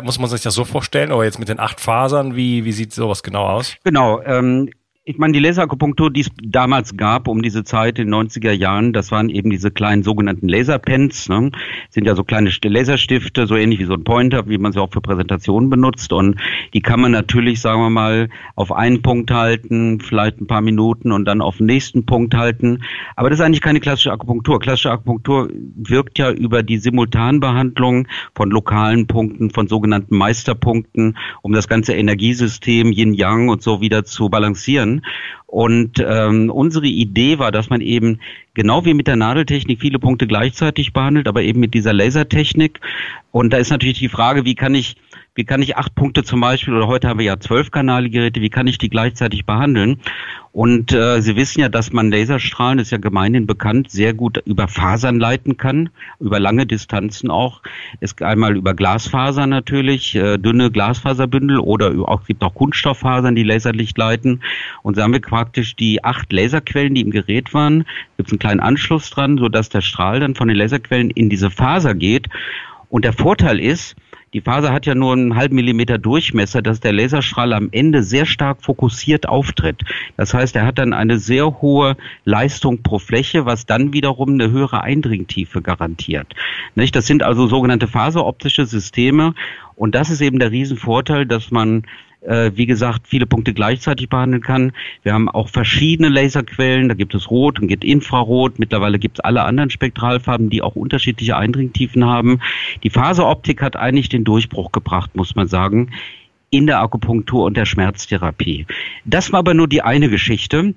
Muss 0.04 0.20
man 0.20 0.30
sich 0.30 0.42
das 0.42 0.54
so 0.54 0.63
vorstellen? 0.63 1.12
Aber 1.12 1.25
jetzt 1.25 1.38
mit 1.38 1.50
den 1.50 1.60
acht 1.60 1.82
Fasern, 1.82 2.36
wie, 2.36 2.63
wie 2.63 2.72
sieht 2.72 2.94
sowas 2.94 3.24
genau 3.24 3.46
aus? 3.46 3.75
Genau. 3.84 4.22
Ähm, 4.22 4.70
ich 5.03 5.17
meine, 5.17 5.34
die 5.34 5.39
Laserakupunktur, 5.39 6.12
die 6.12 6.22
es 6.22 6.29
damals 6.43 6.96
gab, 6.96 7.27
um 7.27 7.41
diese 7.41 7.63
Zeit 7.63 7.98
in 7.98 8.12
den 8.12 8.13
90er 8.13 8.51
Jahren, 8.51 8.93
das 8.93 9.12
waren 9.12 9.29
eben 9.29 9.50
diese 9.50 9.72
kleinen 9.72 10.03
sogenannten 10.03 10.48
Laserpens. 10.48 11.27
Ne? 11.27 11.50
Sind 11.89 12.05
ja 12.05 12.13
so 12.13 12.24
kleine 12.24 12.51
Laserstifte, 12.63 13.48
so 13.48 13.55
ähnlich 13.55 13.79
wie 13.79 13.86
so 13.86 13.96
ein 13.96 14.03
Pointer, 14.03 14.48
wie 14.48 14.60
man 14.60 14.74
sie 14.74 14.79
auch 14.79 14.91
für 14.93 15.01
Präsentationen 15.01 15.72
benutzt. 15.72 16.13
Und 16.13 16.39
die 16.75 16.81
kann 16.81 17.01
man 17.01 17.12
natürlich, 17.12 17.62
sagen 17.62 17.81
wir 17.81 17.89
mal, 17.89 18.29
auf 18.55 18.72
einen 18.72 19.01
Punkt 19.01 19.31
halten, 19.31 20.00
vielleicht 20.01 20.39
ein 20.39 20.46
paar 20.46 20.62
Minuten 20.62 21.12
und 21.12 21.25
dann 21.25 21.41
auf 21.41 21.58
den 21.58 21.65
nächsten 21.65 22.05
Punkt 22.05 22.36
halten. 22.36 22.84
Aber 23.15 23.31
das 23.31 23.39
ist 23.39 23.46
eigentlich 23.46 23.62
keine 23.62 23.79
klassische 23.79 24.12
Akupunktur. 24.12 24.60
Klassische 24.60 24.91
Akupunktur 24.91 25.50
wirkt 25.77 26.20
ja 26.20 26.29
über 26.29 26.62
die 26.62 26.77
Simultanbehandlung 26.77 28.08
von 28.36 28.51
lokalen 28.51 29.08
Punkten, 29.08 29.50
von 29.50 29.67
sogenannten 29.67 30.15
Meisterpunkten, 30.15 31.17
um 31.41 31.53
das 31.53 31.67
ganze 31.67 31.93
Energiesystem 31.96 32.91
Yin-Yang 32.91 33.50
und 33.50 33.63
so 33.63 33.81
wieder 33.81 34.05
zu 34.05 34.29
balancieren 34.29 34.91
kann. 34.92 35.06
Und 35.48 36.04
ähm, 36.06 36.50
unsere 36.50 36.88
Idee 36.88 37.40
war, 37.40 37.52
dass 37.52 37.70
man 37.70 37.82
eben 37.82 38.20
genau 38.54 38.86
wie 38.86 38.94
mit 38.94 39.08
der 39.08 39.18
Nadeltechnik 39.18 39.80
viele 39.82 40.00
Punkte 40.00 40.28
gleichzeitig 40.28 40.94
behandelt, 40.94 41.28
aber 41.28 41.42
eben 41.42 41.60
mit 41.60 41.74
dieser 41.74 41.94
Lasertechnik. 41.94 42.80
Und 43.32 43.52
da 43.52 43.58
ist 43.58 43.70
natürlich 43.70 44.00
die 44.00 44.10
Frage, 44.10 44.46
wie 44.46 44.56
kann 44.56 44.76
ich 44.76 44.96
wie 45.34 45.46
kann 45.46 45.62
ich 45.62 45.78
acht 45.78 45.96
Punkte 45.96 46.24
zum 46.24 46.42
Beispiel, 46.42 46.74
oder 46.74 46.88
heute 46.88 47.08
haben 47.08 47.20
wir 47.20 47.26
ja 47.26 47.40
zwölf 47.40 47.72
Kanalgeräte, 47.72 48.42
wie 48.42 48.50
kann 48.50 48.68
ich 48.68 48.78
die 48.78 48.90
gleichzeitig 48.90 49.46
behandeln? 49.46 50.02
Und 50.52 50.92
äh, 50.92 51.22
Sie 51.22 51.38
wissen 51.38 51.62
ja, 51.62 51.70
dass 51.70 51.94
man 51.94 52.12
Laserstrahlen, 52.12 52.80
ist 52.80 52.92
ja 52.92 52.98
gemeinhin 52.98 53.48
bekannt, 53.48 53.90
sehr 53.90 54.14
gut 54.14 54.44
über 54.46 54.68
Fasern 54.68 55.18
leiten 55.18 55.56
kann, 55.56 55.90
über 56.20 56.42
lange 56.42 56.66
Distanzen 56.66 57.32
auch. 57.32 57.62
Es 58.02 58.18
einmal 58.22 58.58
über 58.58 58.74
Glasfasern 58.74 59.50
natürlich, 59.50 60.14
äh, 60.16 60.38
dünne 60.38 60.70
Glasfaserbündel 60.70 61.60
oder 61.60 61.94
auch 62.10 62.26
gibt 62.26 62.44
auch 62.44 62.54
Kunststofffasern, 62.54 63.34
die 63.34 63.44
Laserlicht 63.44 63.98
leiten. 63.98 64.42
Und 64.84 64.98
so 64.98 65.02
haben 65.02 65.14
wir 65.14 65.22
praktisch 65.22 65.78
die 65.78 66.04
acht 66.04 66.34
Laserquellen, 66.34 66.94
die 66.94 67.02
im 67.02 67.12
Gerät 67.12 67.54
waren, 67.54 67.86
gibt 68.18 68.28
es 68.28 68.34
einen 68.34 68.40
kleinen 68.40 68.60
Anschluss 68.60 69.10
dran, 69.10 69.38
sodass 69.38 69.70
der 69.70 69.82
Strahl 69.82 70.20
dann 70.20 70.36
von 70.36 70.50
den 70.50 70.58
Laserquellen 70.58 71.12
in 71.12 71.30
diese 71.30 71.50
Faser 71.50 71.96
geht. 71.96 72.28
Und 72.90 73.06
der 73.06 73.14
Vorteil 73.14 73.58
ist, 73.58 73.96
die 74.34 74.42
Faser 74.42 74.72
hat 74.72 74.86
ja 74.86 74.96
nur 74.96 75.12
einen 75.14 75.36
halben 75.36 75.56
Millimeter 75.56 75.98
Durchmesser, 75.98 76.62
dass 76.62 76.80
der 76.80 76.94
Laserstrahl 76.94 77.52
am 77.52 77.68
Ende 77.72 78.02
sehr 78.02 78.26
stark 78.26 78.64
fokussiert 78.64 79.28
auftritt. 79.28 79.84
Das 80.16 80.34
heißt, 80.34 80.56
er 80.56 80.66
hat 80.66 80.78
dann 80.78 80.94
eine 80.94 81.20
sehr 81.20 81.62
hohe 81.62 81.98
Leistung 82.24 82.82
pro 82.82 83.00
Fläche, 83.00 83.46
was 83.46 83.66
dann 83.66 83.92
wiederum 83.92 84.30
eine 84.30 84.50
höhere 84.50 84.84
Eindringtiefe 84.84 85.62
garantiert. 85.62 86.34
Nicht? 86.76 86.96
Das 86.96 87.08
sind 87.08 87.24
also 87.24 87.48
sogenannte 87.48 87.88
faseroptische 87.88 88.66
Systeme 88.66 89.34
und 89.76 89.96
das 89.96 90.10
ist 90.10 90.22
eben 90.22 90.40
der 90.40 90.52
Riesenvorteil, 90.52 91.26
dass 91.26 91.52
man 91.52 91.84
äh, 92.22 92.51
wie 92.56 92.66
gesagt, 92.66 93.08
viele 93.08 93.25
Punkte 93.25 93.54
gleichzeitig 93.54 94.10
behandeln 94.10 94.42
kann. 94.42 94.72
Wir 95.04 95.13
haben 95.13 95.30
auch 95.30 95.50
verschiedene 95.50 96.10
Laserquellen, 96.10 96.90
da 96.90 96.96
gibt 96.96 97.13
es 97.16 97.30
Rot 97.30 97.60
und 97.60 97.68
gibt 97.68 97.84
Infrarot. 97.84 98.60
Mittlerweile 98.60 99.00
gibt 99.00 99.20
es 99.20 99.24
alle 99.24 99.44
anderen 99.44 99.70
Spektralfarben, 99.70 100.50
die 100.50 100.62
auch 100.62 100.75
unterschiedliche 100.75 101.38
Eindringtiefen 101.38 102.06
haben. 102.06 102.40
Die 102.84 102.90
Faseroptik 102.90 103.62
hat 103.62 103.75
eigentlich 103.75 104.10
den 104.10 104.24
Durchbruch 104.24 104.72
gebracht, 104.72 105.16
muss 105.16 105.36
man 105.36 105.48
sagen, 105.48 105.92
in 106.50 106.68
der 106.68 106.82
Akupunktur 106.82 107.46
und 107.46 107.56
der 107.56 107.66
Schmerztherapie. 107.66 108.66
Das 109.06 109.32
war 109.32 109.40
aber 109.40 109.54
nur 109.54 109.68
die 109.68 109.82
eine 109.82 110.10
Geschichte 110.10 110.74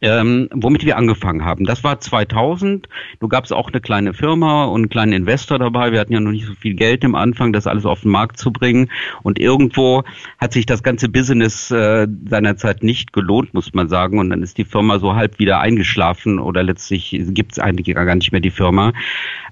ähm, 0.00 0.48
womit 0.52 0.84
wir 0.84 0.96
angefangen 0.96 1.44
haben. 1.44 1.64
Das 1.64 1.84
war 1.84 2.00
2000. 2.00 2.88
Du 3.20 3.28
gab 3.28 3.44
es 3.44 3.52
auch 3.52 3.70
eine 3.70 3.80
kleine 3.80 4.14
Firma 4.14 4.64
und 4.64 4.82
einen 4.82 4.88
kleinen 4.88 5.12
Investor 5.12 5.58
dabei. 5.58 5.92
Wir 5.92 6.00
hatten 6.00 6.12
ja 6.12 6.20
noch 6.20 6.32
nicht 6.32 6.46
so 6.46 6.54
viel 6.54 6.74
Geld 6.74 7.04
im 7.04 7.14
Anfang, 7.14 7.52
das 7.52 7.66
alles 7.66 7.86
auf 7.86 8.02
den 8.02 8.10
Markt 8.10 8.38
zu 8.38 8.52
bringen. 8.52 8.90
Und 9.22 9.38
irgendwo 9.38 10.04
hat 10.38 10.52
sich 10.52 10.66
das 10.66 10.82
ganze 10.82 11.08
Business 11.08 11.70
äh, 11.70 12.06
seinerzeit 12.28 12.82
nicht 12.82 13.12
gelohnt, 13.12 13.54
muss 13.54 13.74
man 13.74 13.88
sagen. 13.88 14.18
Und 14.18 14.30
dann 14.30 14.42
ist 14.42 14.58
die 14.58 14.64
Firma 14.64 14.98
so 14.98 15.14
halb 15.14 15.38
wieder 15.38 15.60
eingeschlafen 15.60 16.38
oder 16.38 16.62
letztlich 16.62 17.16
gibt 17.28 17.52
es 17.52 17.58
eigentlich 17.58 17.94
gar 17.94 18.14
nicht 18.14 18.32
mehr 18.32 18.40
die 18.40 18.50
Firma. 18.50 18.92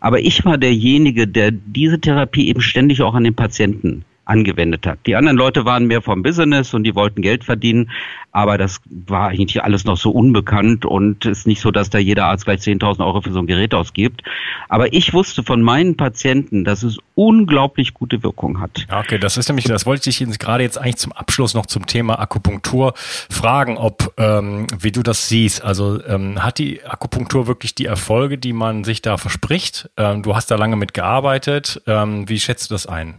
Aber 0.00 0.20
ich 0.20 0.44
war 0.44 0.58
derjenige, 0.58 1.28
der 1.28 1.50
diese 1.50 2.00
Therapie 2.00 2.48
eben 2.48 2.60
ständig 2.60 3.02
auch 3.02 3.14
an 3.14 3.24
den 3.24 3.34
Patienten 3.34 4.04
angewendet 4.30 4.86
hat. 4.86 5.00
Die 5.06 5.16
anderen 5.16 5.36
Leute 5.36 5.64
waren 5.64 5.86
mehr 5.86 6.00
vom 6.00 6.22
Business 6.22 6.72
und 6.72 6.84
die 6.84 6.94
wollten 6.94 7.20
Geld 7.20 7.42
verdienen, 7.44 7.90
aber 8.32 8.58
das 8.58 8.80
war 8.88 9.28
eigentlich 9.28 9.62
alles 9.64 9.84
noch 9.84 9.96
so 9.96 10.10
unbekannt 10.10 10.86
und 10.86 11.26
ist 11.26 11.48
nicht 11.48 11.60
so, 11.60 11.72
dass 11.72 11.90
da 11.90 11.98
jeder 11.98 12.26
Arzt 12.26 12.44
gleich 12.44 12.60
10.000 12.60 13.04
Euro 13.04 13.20
für 13.20 13.32
so 13.32 13.40
ein 13.40 13.48
Gerät 13.48 13.74
ausgibt. 13.74 14.22
Aber 14.68 14.92
ich 14.92 15.12
wusste 15.12 15.42
von 15.42 15.62
meinen 15.62 15.96
Patienten, 15.96 16.64
dass 16.64 16.84
es 16.84 16.98
unglaublich 17.16 17.92
gute 17.92 18.22
Wirkung 18.22 18.60
hat. 18.60 18.86
Okay, 18.88 19.18
das 19.18 19.36
ist 19.36 19.48
nämlich, 19.48 19.64
das 19.64 19.84
wollte 19.84 20.08
ich 20.08 20.18
dich 20.18 20.38
gerade 20.38 20.62
jetzt 20.62 20.78
eigentlich 20.78 20.96
zum 20.96 21.12
Abschluss 21.12 21.54
noch 21.54 21.66
zum 21.66 21.86
Thema 21.86 22.20
Akupunktur 22.20 22.94
fragen, 22.94 23.78
ob, 23.78 24.14
ähm, 24.16 24.68
wie 24.78 24.92
du 24.92 25.02
das 25.02 25.28
siehst. 25.28 25.64
Also 25.64 26.02
ähm, 26.04 26.42
hat 26.42 26.58
die 26.58 26.84
Akupunktur 26.84 27.48
wirklich 27.48 27.74
die 27.74 27.86
Erfolge, 27.86 28.38
die 28.38 28.52
man 28.52 28.84
sich 28.84 29.02
da 29.02 29.16
verspricht? 29.16 29.90
Ähm, 29.96 30.22
du 30.22 30.36
hast 30.36 30.52
da 30.52 30.54
lange 30.54 30.76
mit 30.76 30.94
gearbeitet. 30.94 31.82
Ähm, 31.88 32.28
wie 32.28 32.38
schätzt 32.38 32.70
du 32.70 32.74
das 32.74 32.86
ein? 32.86 33.18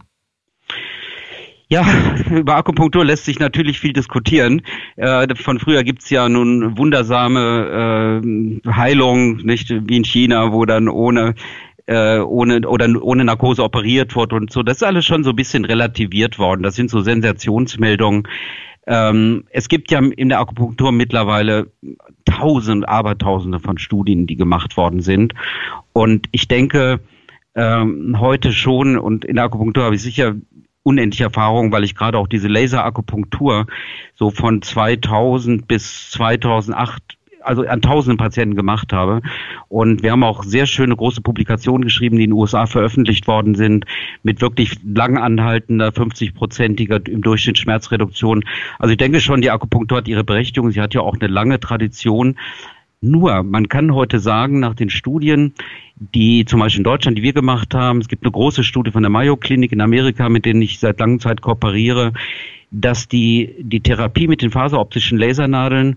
Ja, 1.72 1.86
über 2.30 2.56
Akupunktur 2.56 3.02
lässt 3.02 3.24
sich 3.24 3.38
natürlich 3.38 3.80
viel 3.80 3.94
diskutieren. 3.94 4.60
Äh, 4.96 5.34
von 5.36 5.58
früher 5.58 5.84
gibt's 5.84 6.10
ja 6.10 6.28
nun 6.28 6.76
wundersame 6.76 8.20
äh, 8.22 8.70
Heilung, 8.70 9.36
nicht 9.36 9.70
wie 9.70 9.96
in 9.96 10.04
China, 10.04 10.52
wo 10.52 10.66
dann 10.66 10.90
ohne 10.90 11.34
äh, 11.86 12.18
ohne 12.18 12.68
oder 12.68 12.90
ohne 13.00 13.24
Narkose 13.24 13.64
operiert 13.64 14.14
wird 14.14 14.34
und 14.34 14.52
so. 14.52 14.62
Das 14.62 14.76
ist 14.76 14.82
alles 14.82 15.06
schon 15.06 15.24
so 15.24 15.30
ein 15.30 15.36
bisschen 15.36 15.64
relativiert 15.64 16.38
worden. 16.38 16.62
Das 16.62 16.74
sind 16.74 16.90
so 16.90 17.00
Sensationsmeldungen. 17.00 18.28
Ähm, 18.86 19.44
es 19.48 19.70
gibt 19.70 19.90
ja 19.90 20.00
in 20.00 20.28
der 20.28 20.40
Akupunktur 20.40 20.92
mittlerweile 20.92 21.72
tausend, 22.26 22.86
abertausende 22.86 23.60
von 23.60 23.78
Studien, 23.78 24.26
die 24.26 24.36
gemacht 24.36 24.76
worden 24.76 25.00
sind. 25.00 25.32
Und 25.94 26.28
ich 26.32 26.48
denke, 26.48 27.00
ähm, 27.54 28.16
heute 28.18 28.52
schon, 28.52 28.98
und 28.98 29.24
in 29.24 29.36
der 29.36 29.44
Akupunktur 29.44 29.84
habe 29.84 29.94
ich 29.94 30.02
sicher 30.02 30.34
unendliche 30.82 31.24
Erfahrung, 31.24 31.72
weil 31.72 31.84
ich 31.84 31.94
gerade 31.94 32.18
auch 32.18 32.26
diese 32.26 32.48
Laserakupunktur 32.48 33.66
so 34.14 34.30
von 34.30 34.62
2000 34.62 35.68
bis 35.68 36.10
2008 36.10 37.18
also 37.44 37.66
an 37.66 37.82
tausenden 37.82 38.18
Patienten 38.18 38.56
gemacht 38.56 38.92
habe. 38.92 39.20
Und 39.68 40.02
wir 40.02 40.12
haben 40.12 40.22
auch 40.22 40.44
sehr 40.44 40.66
schöne 40.66 40.96
große 40.96 41.22
Publikationen 41.22 41.84
geschrieben, 41.84 42.16
die 42.16 42.24
in 42.24 42.30
den 42.30 42.38
USA 42.38 42.66
veröffentlicht 42.66 43.26
worden 43.26 43.54
sind, 43.54 43.84
mit 44.22 44.40
wirklich 44.40 44.78
lang 44.84 45.18
anhaltender 45.18 45.88
50-prozentiger 45.88 47.08
im 47.08 47.22
Durchschnitt 47.22 47.58
Schmerzreduktion. 47.58 48.44
Also 48.78 48.92
ich 48.92 48.98
denke 48.98 49.20
schon, 49.20 49.40
die 49.40 49.50
Akupunktur 49.50 49.98
hat 49.98 50.08
ihre 50.08 50.24
Berechtigung. 50.24 50.70
Sie 50.70 50.80
hat 50.80 50.94
ja 50.94 51.00
auch 51.00 51.16
eine 51.18 51.28
lange 51.28 51.60
Tradition. 51.60 52.36
Nur, 53.04 53.42
man 53.42 53.68
kann 53.68 53.92
heute 53.94 54.20
sagen, 54.20 54.60
nach 54.60 54.74
den 54.74 54.88
Studien, 54.88 55.54
die 55.96 56.44
zum 56.44 56.60
Beispiel 56.60 56.80
in 56.80 56.84
Deutschland, 56.84 57.18
die 57.18 57.22
wir 57.24 57.32
gemacht 57.32 57.74
haben, 57.74 58.00
es 58.00 58.06
gibt 58.06 58.24
eine 58.24 58.30
große 58.30 58.62
Studie 58.62 58.92
von 58.92 59.02
der 59.02 59.10
Mayo 59.10 59.36
Klinik 59.36 59.72
in 59.72 59.80
Amerika, 59.80 60.28
mit 60.28 60.46
denen 60.46 60.62
ich 60.62 60.78
seit 60.78 61.00
langer 61.00 61.18
Zeit 61.18 61.40
kooperiere, 61.40 62.12
dass 62.70 63.08
die, 63.08 63.56
die 63.58 63.80
Therapie 63.80 64.28
mit 64.28 64.40
den 64.40 64.52
faseroptischen 64.52 65.18
Lasernadeln 65.18 65.96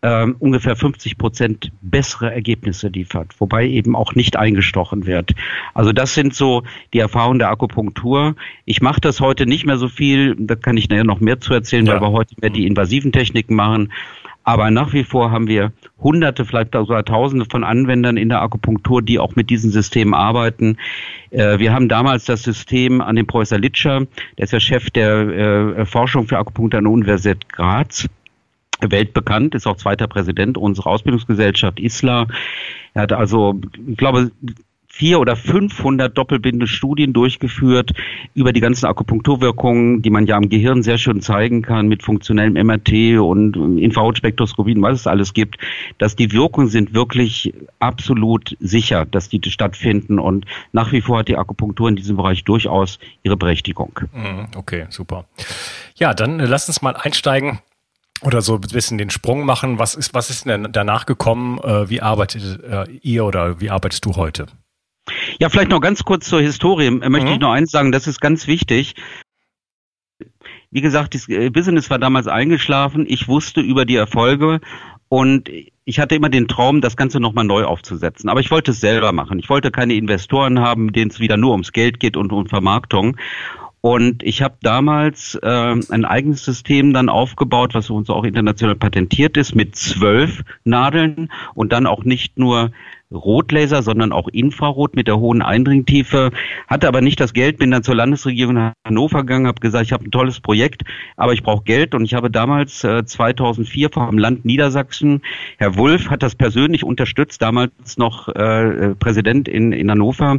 ähm, 0.00 0.36
ungefähr 0.38 0.76
50 0.76 1.18
Prozent 1.18 1.72
bessere 1.82 2.32
Ergebnisse 2.32 2.88
liefert, 2.88 3.38
wobei 3.38 3.66
eben 3.66 3.94
auch 3.94 4.14
nicht 4.14 4.36
eingestochen 4.36 5.04
wird. 5.04 5.34
Also 5.74 5.92
das 5.92 6.14
sind 6.14 6.34
so 6.34 6.62
die 6.94 7.00
Erfahrungen 7.00 7.38
der 7.38 7.50
Akupunktur. 7.50 8.34
Ich 8.64 8.80
mache 8.80 9.00
das 9.02 9.20
heute 9.20 9.44
nicht 9.44 9.66
mehr 9.66 9.76
so 9.76 9.88
viel, 9.88 10.34
da 10.38 10.54
kann 10.54 10.78
ich 10.78 10.88
nachher 10.88 11.04
noch 11.04 11.20
mehr 11.20 11.38
zu 11.38 11.52
erzählen, 11.52 11.84
ja. 11.84 11.94
weil 11.94 12.00
wir 12.00 12.12
heute 12.12 12.34
mehr 12.40 12.50
die 12.50 12.66
invasiven 12.66 13.12
Techniken 13.12 13.54
machen. 13.54 13.92
Aber 14.46 14.70
nach 14.70 14.92
wie 14.92 15.02
vor 15.02 15.32
haben 15.32 15.48
wir 15.48 15.72
Hunderte, 15.98 16.44
vielleicht 16.44 16.72
sogar 16.72 17.04
Tausende 17.04 17.46
von 17.50 17.64
Anwendern 17.64 18.16
in 18.16 18.28
der 18.28 18.42
Akupunktur, 18.42 19.02
die 19.02 19.18
auch 19.18 19.34
mit 19.34 19.50
diesen 19.50 19.72
Systemen 19.72 20.14
arbeiten. 20.14 20.78
Äh, 21.30 21.58
wir 21.58 21.74
haben 21.74 21.88
damals 21.88 22.26
das 22.26 22.44
System 22.44 23.00
an 23.00 23.16
den 23.16 23.26
Professor 23.26 23.58
Litscher, 23.58 24.06
der 24.38 24.44
ist 24.44 24.52
ja 24.52 24.60
Chef 24.60 24.88
der 24.90 25.18
äh, 25.78 25.84
Forschung 25.84 26.28
für 26.28 26.38
Akupunktur 26.38 26.78
an 26.78 26.84
der 26.84 26.92
Universität 26.92 27.48
Graz 27.48 28.08
weltbekannt, 28.80 29.56
ist 29.56 29.66
auch 29.66 29.78
zweiter 29.78 30.06
Präsident 30.06 30.56
unserer 30.56 30.90
Ausbildungsgesellschaft 30.90 31.80
ISLA. 31.80 32.28
Er 32.94 33.02
hat 33.02 33.12
also, 33.12 33.60
ich 33.84 33.96
glaube, 33.96 34.30
vier 34.96 35.20
oder 35.20 35.36
500 35.36 36.16
doppelbinde 36.16 36.66
Studien 36.66 37.12
durchgeführt 37.12 37.92
über 38.34 38.54
die 38.54 38.60
ganzen 38.60 38.86
Akupunkturwirkungen, 38.86 40.00
die 40.00 40.08
man 40.08 40.26
ja 40.26 40.36
am 40.36 40.48
Gehirn 40.48 40.82
sehr 40.82 40.96
schön 40.96 41.20
zeigen 41.20 41.60
kann 41.60 41.86
mit 41.86 42.02
funktionellem 42.02 42.54
MRT 42.54 43.18
und 43.20 43.78
Infrarotspektroskopien, 43.78 44.80
was 44.80 45.00
es 45.00 45.06
alles 45.06 45.34
gibt, 45.34 45.58
dass 45.98 46.16
die 46.16 46.32
Wirkungen 46.32 46.68
sind 46.68 46.94
wirklich 46.94 47.52
absolut 47.78 48.56
sicher, 48.58 49.04
dass 49.04 49.28
die 49.28 49.40
stattfinden 49.50 50.18
und 50.18 50.46
nach 50.72 50.92
wie 50.92 51.02
vor 51.02 51.18
hat 51.18 51.28
die 51.28 51.36
Akupunktur 51.36 51.90
in 51.90 51.96
diesem 51.96 52.16
Bereich 52.16 52.44
durchaus 52.44 52.98
ihre 53.22 53.36
Berechtigung. 53.36 54.00
Mhm, 54.14 54.48
okay, 54.56 54.86
super. 54.88 55.26
Ja, 55.96 56.14
dann 56.14 56.40
äh, 56.40 56.46
lass 56.46 56.68
uns 56.68 56.80
mal 56.80 56.96
einsteigen 56.96 57.58
oder 58.22 58.40
so 58.40 58.54
ein 58.54 58.60
bisschen 58.62 58.96
den 58.96 59.10
Sprung 59.10 59.44
machen. 59.44 59.78
Was 59.78 59.94
ist, 59.94 60.14
was 60.14 60.30
ist 60.30 60.46
denn 60.46 60.68
danach 60.72 61.04
gekommen? 61.04 61.58
Äh, 61.58 61.90
wie 61.90 62.00
arbeitet 62.00 62.64
äh, 62.64 62.90
ihr 63.02 63.26
oder 63.26 63.60
wie 63.60 63.68
arbeitest 63.68 64.06
du 64.06 64.16
heute? 64.16 64.46
Ja, 65.38 65.48
vielleicht 65.48 65.70
noch 65.70 65.80
ganz 65.80 66.04
kurz 66.04 66.28
zur 66.28 66.40
Historie. 66.40 66.86
Äh, 66.86 67.08
möchte 67.08 67.28
mhm. 67.28 67.34
ich 67.34 67.40
noch 67.40 67.52
eins 67.52 67.70
sagen, 67.70 67.92
das 67.92 68.06
ist 68.06 68.20
ganz 68.20 68.46
wichtig. 68.46 68.94
Wie 70.70 70.80
gesagt, 70.80 71.14
das 71.14 71.28
äh, 71.28 71.50
Business 71.50 71.90
war 71.90 71.98
damals 71.98 72.26
eingeschlafen. 72.26 73.06
Ich 73.08 73.28
wusste 73.28 73.60
über 73.60 73.84
die 73.84 73.96
Erfolge 73.96 74.60
und 75.08 75.50
ich 75.84 76.00
hatte 76.00 76.16
immer 76.16 76.28
den 76.28 76.48
Traum, 76.48 76.80
das 76.80 76.96
Ganze 76.96 77.20
nochmal 77.20 77.44
neu 77.44 77.64
aufzusetzen. 77.64 78.28
Aber 78.28 78.40
ich 78.40 78.50
wollte 78.50 78.72
es 78.72 78.80
selber 78.80 79.12
machen. 79.12 79.38
Ich 79.38 79.48
wollte 79.48 79.70
keine 79.70 79.94
Investoren 79.94 80.60
haben, 80.60 80.92
denen 80.92 81.10
es 81.10 81.20
wieder 81.20 81.36
nur 81.36 81.52
ums 81.52 81.72
Geld 81.72 82.00
geht 82.00 82.16
und 82.16 82.32
um 82.32 82.46
Vermarktung. 82.46 83.16
Und 83.80 84.24
ich 84.24 84.42
habe 84.42 84.56
damals 84.62 85.38
äh, 85.42 85.46
ein 85.46 86.04
eigenes 86.04 86.44
System 86.44 86.92
dann 86.92 87.08
aufgebaut, 87.08 87.72
was 87.72 87.88
uns 87.88 88.10
auch 88.10 88.24
international 88.24 88.74
patentiert 88.74 89.36
ist, 89.36 89.54
mit 89.54 89.76
zwölf 89.76 90.42
Nadeln 90.64 91.30
und 91.54 91.72
dann 91.72 91.86
auch 91.86 92.02
nicht 92.02 92.36
nur 92.36 92.72
Rotlaser, 93.12 93.82
sondern 93.82 94.12
auch 94.12 94.28
Infrarot 94.28 94.96
mit 94.96 95.06
der 95.06 95.18
hohen 95.18 95.42
Eindringtiefe. 95.42 96.30
Hatte 96.66 96.88
aber 96.88 97.00
nicht 97.00 97.20
das 97.20 97.32
Geld, 97.32 97.58
bin 97.58 97.70
dann 97.70 97.82
zur 97.82 97.94
Landesregierung 97.94 98.72
Hannover 98.84 99.20
gegangen, 99.20 99.46
habe 99.46 99.60
gesagt, 99.60 99.86
ich 99.86 99.92
habe 99.92 100.04
ein 100.04 100.10
tolles 100.10 100.40
Projekt, 100.40 100.82
aber 101.16 101.32
ich 101.32 101.42
brauche 101.42 101.64
Geld. 101.64 101.94
Und 101.94 102.04
ich 102.04 102.14
habe 102.14 102.30
damals 102.30 102.82
äh, 102.84 103.04
2004 103.04 103.90
vom 103.90 104.18
Land 104.18 104.44
Niedersachsen, 104.44 105.22
Herr 105.58 105.76
Wulff 105.76 106.10
hat 106.10 106.22
das 106.22 106.34
persönlich 106.34 106.84
unterstützt, 106.84 107.42
damals 107.42 107.96
noch 107.96 108.28
äh, 108.28 108.94
Präsident 108.96 109.48
in, 109.48 109.72
in 109.72 109.90
Hannover, 109.90 110.38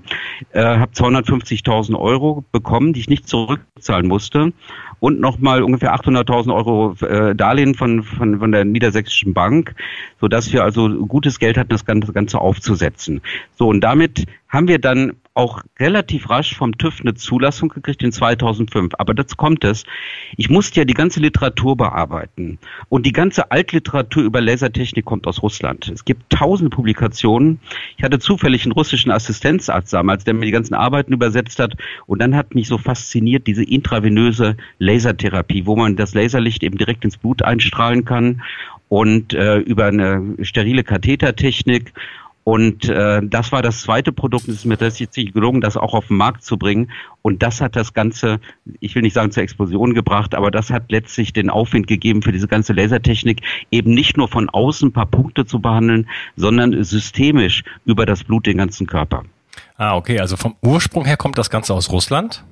äh, 0.51 0.61
habe 0.61 0.91
250.000 0.91 1.97
Euro 1.97 2.43
bekommen, 2.51 2.93
die 2.93 2.99
ich 2.99 3.09
nicht 3.09 3.27
zurückzahlen 3.27 4.07
musste 4.07 4.53
und 4.99 5.19
nochmal 5.19 5.63
ungefähr 5.63 5.93
800.000 5.95 6.53
Euro 6.53 6.95
äh, 7.05 7.35
Darlehen 7.35 7.75
von, 7.75 8.03
von, 8.03 8.39
von 8.39 8.51
der 8.51 8.65
Niedersächsischen 8.65 9.33
Bank, 9.33 9.75
sodass 10.19 10.51
wir 10.51 10.63
also 10.63 10.89
gutes 11.05 11.39
Geld 11.39 11.57
hatten, 11.57 11.69
das 11.69 11.85
Ganze, 11.85 12.07
das 12.07 12.13
Ganze 12.13 12.39
aufzusetzen. 12.39 13.21
So, 13.55 13.67
und 13.67 13.81
damit 13.81 14.25
haben 14.49 14.67
wir 14.67 14.79
dann 14.79 15.13
auch 15.37 15.61
relativ 15.79 16.29
rasch 16.29 16.55
vom 16.55 16.77
TÜV 16.77 17.01
eine 17.01 17.13
Zulassung 17.13 17.69
gekriegt 17.69 18.01
in 18.03 18.11
2005. 18.11 18.93
Aber 18.97 19.13
das 19.13 19.37
kommt 19.37 19.63
es. 19.63 19.83
Ich 20.35 20.49
musste 20.49 20.81
ja 20.81 20.85
die 20.85 20.93
ganze 20.93 21.19
Literatur 21.19 21.77
bearbeiten. 21.77 22.57
Und 22.89 23.05
die 23.05 23.11
ganze 23.11 23.51
Altliteratur 23.51 24.23
über 24.23 24.41
Lasertechnik 24.41 25.05
kommt 25.05 25.27
aus 25.27 25.43
Russland. 25.43 25.89
Es 25.89 26.05
gibt 26.05 26.29
tausende 26.31 26.69
Publikationen. 26.69 27.59
Ich 27.97 28.03
hatte 28.03 28.19
zufällig 28.19 28.65
einen 28.65 28.71
russischen 28.71 29.11
Assistenzarzt 29.11 29.93
damals, 29.93 30.23
der 30.23 30.33
mir 30.33 30.45
die 30.45 30.51
ganzen 30.51 30.73
Arbeiten 30.73 31.13
übersetzt 31.13 31.59
hat. 31.59 31.75
Und 32.07 32.19
dann 32.19 32.35
hat 32.35 32.55
mich 32.55 32.67
so 32.67 32.77
fasziniert 32.77 33.47
diese 33.47 33.63
intravenöse 33.63 34.57
Lasertherapie, 34.79 35.65
wo 35.65 35.75
man 35.75 35.95
das 35.95 36.13
Laserlicht 36.13 36.63
eben 36.63 36.77
direkt 36.77 37.05
ins 37.05 37.17
Blut 37.17 37.43
einstrahlen 37.43 38.05
kann 38.05 38.41
und 38.89 39.33
äh, 39.33 39.57
über 39.57 39.85
eine 39.85 40.35
sterile 40.41 40.83
Kathetertechnik 40.83 41.93
und 42.47 42.87
äh, 42.87 43.19
das 43.25 43.51
war 43.51 43.61
das 43.61 43.81
zweite 43.81 44.13
Produkt. 44.13 44.47
Es 44.47 44.55
ist 44.55 44.65
mir 44.65 44.77
tatsächlich 44.77 45.33
gelungen, 45.33 45.59
das 45.59 45.75
auch 45.75 45.93
auf 45.93 46.07
den 46.07 46.15
Markt 46.15 46.45
zu 46.45 46.57
bringen. 46.57 46.89
Und 47.21 47.43
das 47.43 47.59
hat 47.59 47.75
das 47.75 47.93
Ganze, 47.93 48.39
ich 48.79 48.95
will 48.95 49.01
nicht 49.01 49.15
sagen 49.15 49.31
zur 49.31 49.43
Explosion 49.43 49.93
gebracht, 49.93 50.33
aber 50.33 50.49
das 50.49 50.69
hat 50.69 50.89
letztlich 50.89 51.33
den 51.33 51.49
Aufwind 51.49 51.87
gegeben 51.87 52.21
für 52.21 52.31
diese 52.31 52.47
ganze 52.47 52.71
Lasertechnik, 52.71 53.41
eben 53.69 53.93
nicht 53.93 54.15
nur 54.15 54.29
von 54.29 54.49
außen 54.49 54.87
ein 54.87 54.93
paar 54.93 55.07
Punkte 55.07 55.45
zu 55.45 55.59
behandeln, 55.59 56.07
sondern 56.37 56.85
systemisch 56.85 57.65
über 57.83 58.05
das 58.05 58.23
Blut 58.23 58.45
den 58.45 58.59
ganzen 58.59 58.87
Körper. 58.87 59.25
Ah, 59.75 59.97
okay. 59.97 60.21
Also 60.21 60.37
vom 60.37 60.55
Ursprung 60.61 61.03
her 61.03 61.17
kommt 61.17 61.37
das 61.37 61.49
Ganze 61.49 61.73
aus 61.73 61.91
Russland? 61.91 62.45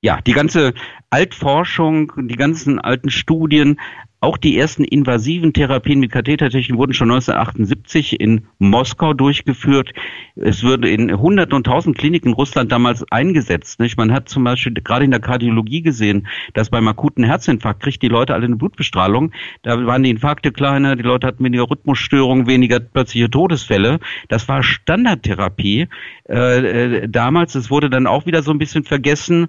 Ja, 0.00 0.20
die 0.26 0.32
ganze 0.32 0.72
Altforschung, 1.10 2.12
die 2.16 2.36
ganzen 2.36 2.78
alten 2.78 3.10
Studien, 3.10 3.78
auch 4.20 4.36
die 4.36 4.58
ersten 4.58 4.82
invasiven 4.82 5.52
Therapien 5.52 6.00
mit 6.00 6.10
Kathetertechnik 6.10 6.76
wurden 6.76 6.92
schon 6.92 7.10
1978 7.10 8.20
in 8.20 8.48
Moskau 8.58 9.14
durchgeführt. 9.14 9.92
Es 10.34 10.64
wurde 10.64 10.88
in 10.90 11.16
hunderten 11.16 11.54
und 11.54 11.64
tausend 11.64 11.96
Kliniken 11.96 12.30
in 12.30 12.34
Russland 12.34 12.72
damals 12.72 13.04
eingesetzt. 13.12 13.78
Nicht? 13.78 13.96
Man 13.96 14.12
hat 14.12 14.28
zum 14.28 14.42
Beispiel 14.42 14.74
gerade 14.74 15.04
in 15.04 15.12
der 15.12 15.20
Kardiologie 15.20 15.82
gesehen, 15.82 16.26
dass 16.54 16.70
beim 16.70 16.88
akuten 16.88 17.22
Herzinfarkt 17.22 17.80
kriegt 17.80 18.02
die 18.02 18.08
Leute 18.08 18.34
alle 18.34 18.46
eine 18.46 18.56
Blutbestrahlung. 18.56 19.30
Da 19.62 19.86
waren 19.86 20.02
die 20.02 20.10
Infarkte 20.10 20.50
kleiner, 20.50 20.96
die 20.96 21.02
Leute 21.02 21.26
hatten 21.28 21.44
weniger 21.44 21.70
Rhythmusstörungen, 21.70 22.48
weniger 22.48 22.80
plötzliche 22.80 23.30
Todesfälle. 23.30 24.00
Das 24.28 24.48
war 24.48 24.64
Standardtherapie 24.64 25.86
äh, 26.28 27.04
äh, 27.04 27.08
damals. 27.08 27.54
Es 27.54 27.70
wurde 27.70 27.88
dann 27.88 28.08
auch 28.08 28.26
wieder 28.26 28.42
so 28.42 28.50
ein 28.50 28.58
bisschen 28.58 28.82
vergessen. 28.82 29.46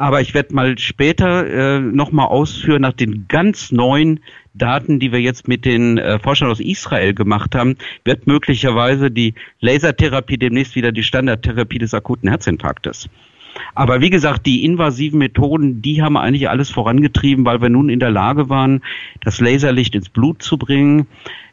Aber 0.00 0.22
ich 0.22 0.32
werde 0.32 0.54
mal 0.54 0.78
später 0.78 1.46
äh, 1.46 1.78
nochmal 1.78 2.28
ausführen 2.28 2.80
nach 2.80 2.94
den 2.94 3.26
ganz 3.28 3.70
neuen 4.10 4.20
Daten, 4.54 4.98
die 4.98 5.12
wir 5.12 5.20
jetzt 5.20 5.48
mit 5.48 5.64
den 5.64 5.98
äh, 5.98 6.18
Forschern 6.18 6.50
aus 6.50 6.60
Israel 6.60 7.14
gemacht 7.14 7.54
haben, 7.54 7.76
wird 8.04 8.26
möglicherweise 8.26 9.10
die 9.10 9.34
Lasertherapie 9.60 10.38
demnächst 10.38 10.74
wieder 10.74 10.92
die 10.92 11.04
Standardtherapie 11.04 11.78
des 11.78 11.94
akuten 11.94 12.28
Herzinfarktes. 12.28 13.08
Aber 13.74 14.00
wie 14.00 14.10
gesagt, 14.10 14.46
die 14.46 14.64
invasiven 14.64 15.18
Methoden, 15.18 15.82
die 15.82 16.02
haben 16.02 16.16
eigentlich 16.16 16.48
alles 16.48 16.70
vorangetrieben, 16.70 17.44
weil 17.44 17.60
wir 17.60 17.68
nun 17.68 17.88
in 17.88 18.00
der 18.00 18.10
Lage 18.10 18.48
waren, 18.48 18.82
das 19.22 19.40
Laserlicht 19.40 19.94
ins 19.94 20.08
Blut 20.08 20.42
zu 20.42 20.56
bringen. 20.56 21.06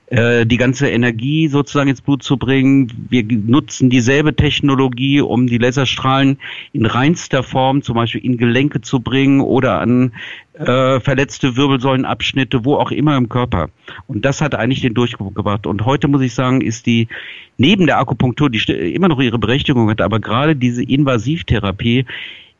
Äh, 0.09 0.45
die 0.45 0.55
ganze 0.55 0.89
Energie 0.89 1.49
sozusagen 1.49 1.89
ins 1.89 1.99
Blut 1.99 2.23
zu 2.23 2.37
bringen. 2.37 3.07
Wir 3.09 3.25
nutzen 3.25 3.89
dieselbe 3.89 4.37
Technologie, 4.37 5.19
um 5.19 5.47
die 5.47 5.57
Laserstrahlen 5.57 6.39
in 6.71 6.85
reinster 6.85 7.43
Form 7.43 7.81
zum 7.81 7.95
Beispiel 7.95 8.23
in 8.23 8.37
Gelenke 8.37 8.79
zu 8.79 9.01
bringen 9.01 9.41
oder 9.41 9.81
an 9.81 10.13
äh, 10.53 11.01
verletzte 11.01 11.57
Wirbelsäulenabschnitte, 11.57 12.63
wo 12.63 12.75
auch 12.75 12.91
immer 12.91 13.17
im 13.17 13.27
Körper. 13.27 13.69
Und 14.07 14.23
das 14.23 14.39
hat 14.39 14.55
eigentlich 14.55 14.79
den 14.79 14.93
Durchbruch 14.93 15.33
gebracht. 15.33 15.67
Und 15.67 15.83
heute 15.83 16.07
muss 16.07 16.21
ich 16.21 16.33
sagen, 16.33 16.61
ist 16.61 16.85
die 16.85 17.09
neben 17.57 17.85
der 17.85 17.99
Akupunktur, 17.99 18.49
die 18.49 18.59
immer 18.93 19.09
noch 19.09 19.19
ihre 19.19 19.39
Berechtigung 19.39 19.89
hat, 19.89 19.99
aber 19.99 20.21
gerade 20.21 20.55
diese 20.55 20.83
Invasivtherapie 20.83 22.05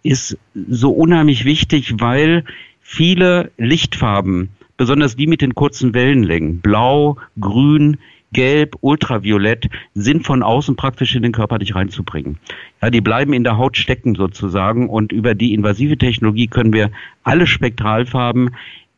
ist 0.04 0.38
so 0.54 0.92
unheimlich 0.92 1.46
wichtig, 1.46 1.94
weil 2.00 2.44
viele 2.82 3.52
Lichtfarben 3.58 4.50
besonders 4.78 5.16
die 5.16 5.28
mit 5.28 5.42
den 5.42 5.56
kurzen 5.56 5.94
Wellenlängen, 5.94 6.62
blau, 6.62 7.18
grün, 7.40 7.98
gelb, 8.34 8.76
ultraviolett, 8.82 9.70
sind 9.94 10.26
von 10.26 10.44
außen 10.44 10.76
praktisch 10.76 11.16
in 11.16 11.24
den 11.24 11.32
Körper 11.32 11.58
nicht 11.58 11.76
reinzubringen. 11.76 12.40
Ja, 12.82 12.90
die 12.90 13.02
bleiben 13.02 13.34
in 13.34 13.44
der 13.44 13.58
Haut 13.58 13.78
stecken 13.78 14.16
sozusagen 14.16 14.90
und 14.90 15.12
über 15.12 15.36
die 15.36 15.54
invasive 15.54 15.98
Technologie 15.98 16.48
können 16.48 16.74
wir 16.74 16.92
alle 17.24 17.48
Spektralfarben 17.48 18.52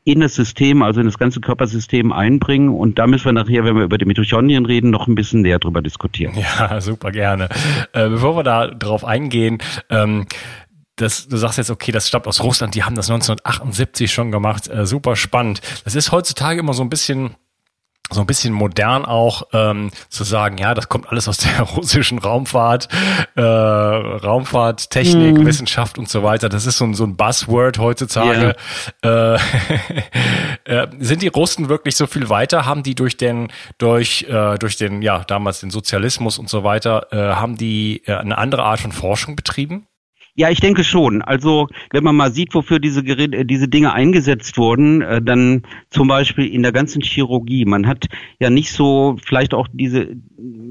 in 0.04 0.22
das 0.22 0.34
System, 0.34 0.82
also 0.82 1.02
in 1.02 1.06
das 1.06 1.20
ganze 1.20 1.40
Körpersystem 1.40 2.12
einbringen. 2.12 2.70
Und 2.70 2.98
da 2.98 3.06
müssen 3.06 3.26
wir 3.26 3.34
nachher, 3.34 3.64
wenn 3.64 3.76
wir 3.76 3.84
über 3.84 3.98
die 4.00 4.06
Mitochondrien 4.06 4.66
reden, 4.66 4.90
noch 4.90 5.08
ein 5.08 5.14
bisschen 5.14 5.42
näher 5.42 5.60
drüber 5.60 5.82
diskutieren. 5.82 6.34
Ja, 6.36 6.82
super 6.82 7.12
gerne. 7.12 7.50
Äh, 7.94 8.10
bevor 8.10 8.36
wir 8.36 8.44
da 8.44 8.68
drauf 8.68 9.06
eingehen, 9.06 9.60
ähm, 9.90 10.26
das, 11.00 11.28
du 11.28 11.38
sagst 11.38 11.58
jetzt, 11.58 11.70
okay, 11.70 11.92
das 11.92 12.08
stammt 12.08 12.28
aus 12.28 12.42
Russland, 12.42 12.76
die 12.76 12.84
haben 12.84 12.96
das 12.96 13.10
1978 13.10 14.12
schon 14.12 14.32
gemacht, 14.32 14.68
äh, 14.68 14.86
super 14.86 15.16
spannend. 15.16 15.62
Das 15.86 15.96
ist 15.96 16.12
heutzutage 16.12 16.60
immer 16.60 16.74
so 16.74 16.84
ein 16.84 16.90
bisschen 16.90 17.36
so 18.12 18.22
ein 18.22 18.26
bisschen 18.26 18.54
modern 18.54 19.06
auch 19.06 19.44
ähm, 19.54 19.92
zu 20.10 20.24
sagen, 20.24 20.58
ja, 20.58 20.74
das 20.74 20.90
kommt 20.90 21.10
alles 21.10 21.28
aus 21.28 21.38
der 21.38 21.62
russischen 21.76 22.18
Raumfahrt, 22.18 22.88
äh, 23.36 23.42
Raumfahrttechnik, 23.42 25.38
mm. 25.38 25.46
Wissenschaft 25.46 26.00
und 26.00 26.10
so 26.10 26.24
weiter. 26.24 26.50
Das 26.50 26.66
ist 26.66 26.78
so 26.78 26.86
ein, 26.86 26.96
so 26.96 27.04
ein 27.04 27.16
Buzzword 27.16 27.78
heutzutage. 27.78 28.56
Yeah. 29.06 29.36
Äh, 29.36 29.40
äh, 30.84 30.88
sind 31.00 31.22
die 31.22 31.28
Russen 31.28 31.70
wirklich 31.70 31.96
so 31.96 32.08
viel 32.08 32.30
weiter? 32.30 32.66
Haben 32.66 32.82
die 32.82 32.96
durch 32.96 33.16
den, 33.16 33.52
durch, 33.78 34.24
äh, 34.24 34.58
durch 34.58 34.76
den, 34.78 35.04
ja, 35.04 35.24
damals 35.26 35.60
den 35.60 35.70
Sozialismus 35.70 36.40
und 36.40 36.50
so 36.50 36.64
weiter, 36.64 37.08
äh, 37.12 37.36
haben 37.36 37.58
die 37.58 38.02
äh, 38.08 38.16
eine 38.16 38.40
andere 38.40 38.64
Art 38.64 38.80
von 38.80 38.92
Forschung 38.92 39.36
betrieben? 39.36 39.86
Ja, 40.40 40.50
ich 40.50 40.62
denke 40.62 40.86
schon. 40.86 41.22
Also 41.22 41.68
wenn 41.92 42.06
man 42.06 42.16
mal 42.16 42.32
sieht, 42.32 42.56
wofür 42.56 42.80
diese 42.80 43.04
Geräte, 43.04 43.40
äh, 43.40 43.46
diese 43.46 43.68
Dinge 43.68 43.92
eingesetzt 43.92 44.58
wurden, 44.58 45.02
äh, 45.02 45.22
dann 45.22 45.64
zum 45.90 46.08
Beispiel 46.08 46.48
in 46.48 46.64
der 46.64 46.72
ganzen 46.72 47.02
Chirurgie. 47.02 47.66
Man 47.66 47.86
hat 47.88 48.06
ja 48.40 48.50
nicht 48.50 48.72
so 48.72 49.18
vielleicht 49.22 49.54
auch 49.54 49.68
diese, 49.74 50.16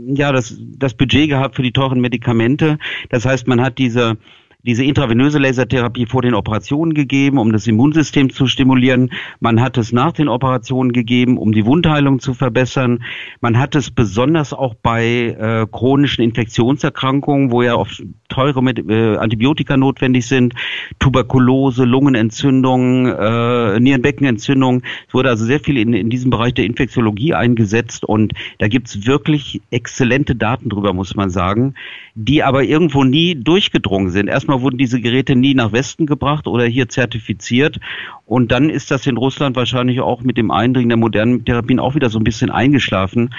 ja, 0.07 0.33
das, 0.33 0.57
das 0.59 0.95
Budget 0.95 1.29
gehabt 1.29 1.55
für 1.55 1.63
die 1.63 1.73
teuren 1.73 2.01
Medikamente. 2.01 2.79
Das 3.11 3.27
heißt, 3.27 3.47
man 3.47 3.61
hat 3.61 3.77
diese 3.77 4.17
diese 4.65 4.83
intravenöse 4.83 5.39
Lasertherapie 5.39 6.07
vor 6.07 6.23
den 6.23 6.35
Operationen 6.35 6.93
gegeben, 6.93 7.39
um 7.39 7.53
das 7.53 7.69
Immunsystem 7.69 8.31
zu 8.31 8.49
stimulieren. 8.49 9.11
Man 9.39 9.61
hat 9.61 9.79
es 9.79 9.93
nach 9.93 10.11
den 10.11 10.27
Operationen 10.27 10.93
gegeben, 10.93 11.39
um 11.39 11.53
die 11.53 11.65
Wundheilung 11.65 12.19
zu 12.19 12.35
verbessern. 12.35 13.05
Man 13.41 13.57
hat 13.57 13.77
es 13.77 13.93
besonders 13.93 14.53
auch 14.53 14.75
bei 14.75 15.37
äh, 15.39 15.67
chronischen 15.71 16.25
Infektionserkrankungen, 16.25 17.53
wo 17.53 17.63
ja 17.63 17.77
oft 17.77 18.03
teure 18.29 18.59
äh, 18.71 19.17
Antibiotika 19.17 19.77
notwendig 19.77 20.27
sind, 20.27 20.55
Tuberkulose, 20.99 21.85
Lungenentzündung, 21.85 23.07
äh, 23.07 23.79
Nierenbeckenentzündung. 23.79 24.83
Es 25.07 25.15
wurde 25.15 25.31
also 25.31 25.45
sehr 25.45 25.61
viel 25.61 25.79
in, 25.79 25.93
in 25.95 26.11
diesem 26.11 26.31
Bereich 26.31 26.55
der 26.55 26.65
Infektiologie 26.65 27.33
eingesetzt 27.33 28.05
und 28.05 28.33
da 28.59 28.67
gibt's 28.67 29.07
wirklich 29.07 29.63
exzellente 29.71 30.35
Daten 30.35 30.69
drüber, 30.69 30.93
muss 30.93 31.15
man 31.15 31.31
sagen, 31.31 31.75
die 32.17 32.43
aber 32.43 32.65
irgendwo 32.65 33.05
nie 33.05 33.37
durchgedrungen 33.37 34.11
sind. 34.11 34.27
Erst 34.27 34.48
Erstmal 34.49 34.63
wurden 34.63 34.79
diese 34.79 34.99
Geräte 35.03 35.37
nie 35.37 35.53
nach 35.53 35.73
Westen 35.73 36.07
gebracht 36.07 36.47
oder 36.47 36.65
hier 36.65 36.89
zertifiziert. 36.89 37.79
Und 38.25 38.51
dann 38.51 38.71
ist 38.71 38.91
das 38.91 39.07
in 39.07 39.19
Russland 39.19 39.57
wahrscheinlich 39.57 40.01
auch 40.01 40.23
mit 40.23 40.39
dem 40.39 40.51
Eindringen 40.51 40.89
der 40.89 40.97
modernen 40.97 41.45
Therapien 41.45 41.79
auch 41.79 41.95
wieder 41.95 42.09
so 42.09 42.19
ein 42.19 42.25
bisschen 42.25 42.51
eingeschlafen. 42.51 43.35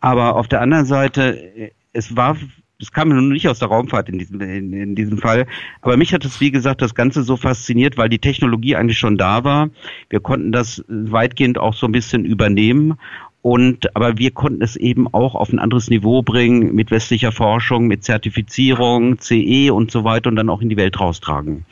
Aber 0.00 0.36
auf 0.36 0.48
der 0.48 0.62
anderen 0.62 0.86
Seite, 0.86 1.72
es 1.92 2.16
war 2.16 2.38
das 2.78 2.92
kam 2.92 3.08
nun 3.08 3.30
nicht 3.30 3.48
aus 3.48 3.58
der 3.58 3.68
Raumfahrt 3.68 4.10
in 4.10 4.18
diesem, 4.18 4.40
in, 4.40 4.72
in, 4.72 4.94
diesem 4.94 5.18
Fall. 5.18 5.46
Aber 5.80 5.96
mich 5.96 6.12
hat 6.12 6.24
es, 6.24 6.40
wie 6.40 6.50
gesagt, 6.50 6.82
das 6.82 6.94
Ganze 6.94 7.22
so 7.22 7.36
fasziniert, 7.36 7.96
weil 7.96 8.10
die 8.10 8.18
Technologie 8.18 8.76
eigentlich 8.76 8.98
schon 8.98 9.16
da 9.16 9.44
war. 9.44 9.70
Wir 10.10 10.20
konnten 10.20 10.52
das 10.52 10.84
weitgehend 10.88 11.56
auch 11.56 11.72
so 11.72 11.86
ein 11.86 11.92
bisschen 11.92 12.26
übernehmen. 12.26 12.98
Und, 13.46 13.94
aber 13.94 14.18
wir 14.18 14.32
konnten 14.32 14.60
es 14.60 14.74
eben 14.74 15.06
auch 15.14 15.36
auf 15.36 15.52
ein 15.52 15.60
anderes 15.60 15.88
Niveau 15.88 16.20
bringen 16.20 16.74
mit 16.74 16.90
westlicher 16.90 17.30
Forschung, 17.30 17.86
mit 17.86 18.02
Zertifizierung, 18.02 19.20
CE 19.20 19.70
und 19.72 19.92
so 19.92 20.02
weiter 20.02 20.30
und 20.30 20.34
dann 20.34 20.50
auch 20.50 20.62
in 20.62 20.68
die 20.68 20.76
Welt 20.76 20.98
raustragen. 20.98 21.64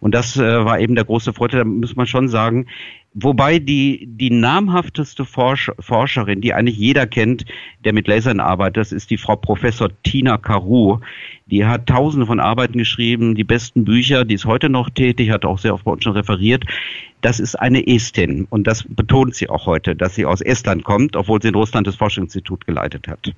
Und 0.00 0.14
das 0.14 0.36
äh, 0.36 0.64
war 0.66 0.80
eben 0.80 0.96
der 0.96 1.06
große 1.06 1.32
Vorteil, 1.32 1.60
da 1.60 1.64
muss 1.64 1.96
man 1.96 2.06
schon 2.06 2.28
sagen. 2.28 2.66
Wobei 3.14 3.58
die, 3.58 4.06
die 4.06 4.30
namhafteste 4.30 5.24
Forsch 5.24 5.70
Forscherin, 5.80 6.40
die 6.40 6.54
eigentlich 6.54 6.76
jeder 6.76 7.06
kennt, 7.06 7.44
der 7.84 7.92
mit 7.92 8.06
Lasern 8.06 8.38
arbeitet, 8.38 8.76
das 8.76 8.92
ist 8.92 9.10
die 9.10 9.16
Frau 9.16 9.34
Professor 9.34 9.88
Tina 10.02 10.36
Caru. 10.36 11.00
Die 11.46 11.64
hat 11.64 11.86
tausende 11.86 12.26
von 12.26 12.38
Arbeiten 12.38 12.78
geschrieben, 12.78 13.34
die 13.34 13.44
besten 13.44 13.84
Bücher, 13.84 14.24
die 14.24 14.34
ist 14.34 14.44
heute 14.44 14.68
noch 14.68 14.90
tätig, 14.90 15.30
hat 15.30 15.44
auch 15.44 15.58
sehr 15.58 15.74
oft 15.74 15.84
bei 15.84 15.92
uns 15.92 16.04
schon 16.04 16.12
referiert. 16.12 16.64
Das 17.22 17.40
ist 17.40 17.56
eine 17.56 17.86
Estin 17.86 18.46
und 18.50 18.66
das 18.66 18.84
betont 18.86 19.34
sie 19.34 19.48
auch 19.48 19.66
heute, 19.66 19.96
dass 19.96 20.14
sie 20.14 20.24
aus 20.24 20.40
Estland 20.40 20.84
kommt, 20.84 21.16
obwohl 21.16 21.42
sie 21.42 21.48
in 21.48 21.54
Russland 21.54 21.86
das 21.86 21.96
Forschungsinstitut 21.96 22.66
geleitet 22.66 23.08
hat. 23.08 23.32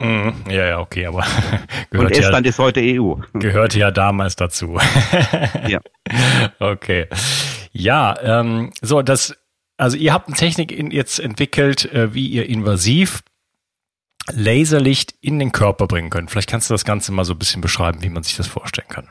Mhm. 0.00 0.32
Ja, 0.48 0.66
ja, 0.66 0.80
okay, 0.80 1.06
aber 1.06 1.24
gehört 1.90 2.10
Und 2.10 2.18
Estland 2.18 2.46
ja, 2.46 2.50
ist 2.50 2.58
heute 2.58 2.80
EU. 2.80 3.14
Gehörte 3.34 3.78
ja 3.78 3.90
damals 3.90 4.34
dazu. 4.34 4.78
ja. 5.68 5.80
Okay. 6.58 7.06
Ja, 7.72 8.16
ähm, 8.22 8.72
so, 8.80 9.02
das, 9.02 9.36
also 9.76 9.96
ihr 9.96 10.12
habt 10.12 10.28
eine 10.28 10.36
Technik 10.36 10.72
in, 10.72 10.90
jetzt 10.90 11.18
entwickelt, 11.18 11.90
äh, 11.92 12.14
wie 12.14 12.26
ihr 12.26 12.48
invasiv 12.48 13.22
Laserlicht 14.32 15.14
in 15.20 15.38
den 15.38 15.52
Körper 15.52 15.86
bringen 15.86 16.10
könnt. 16.10 16.30
Vielleicht 16.30 16.50
kannst 16.50 16.70
du 16.70 16.74
das 16.74 16.84
Ganze 16.84 17.12
mal 17.12 17.24
so 17.24 17.32
ein 17.32 17.38
bisschen 17.38 17.60
beschreiben, 17.60 18.02
wie 18.02 18.10
man 18.10 18.22
sich 18.22 18.36
das 18.36 18.46
vorstellen 18.46 18.88
kann. 18.88 19.08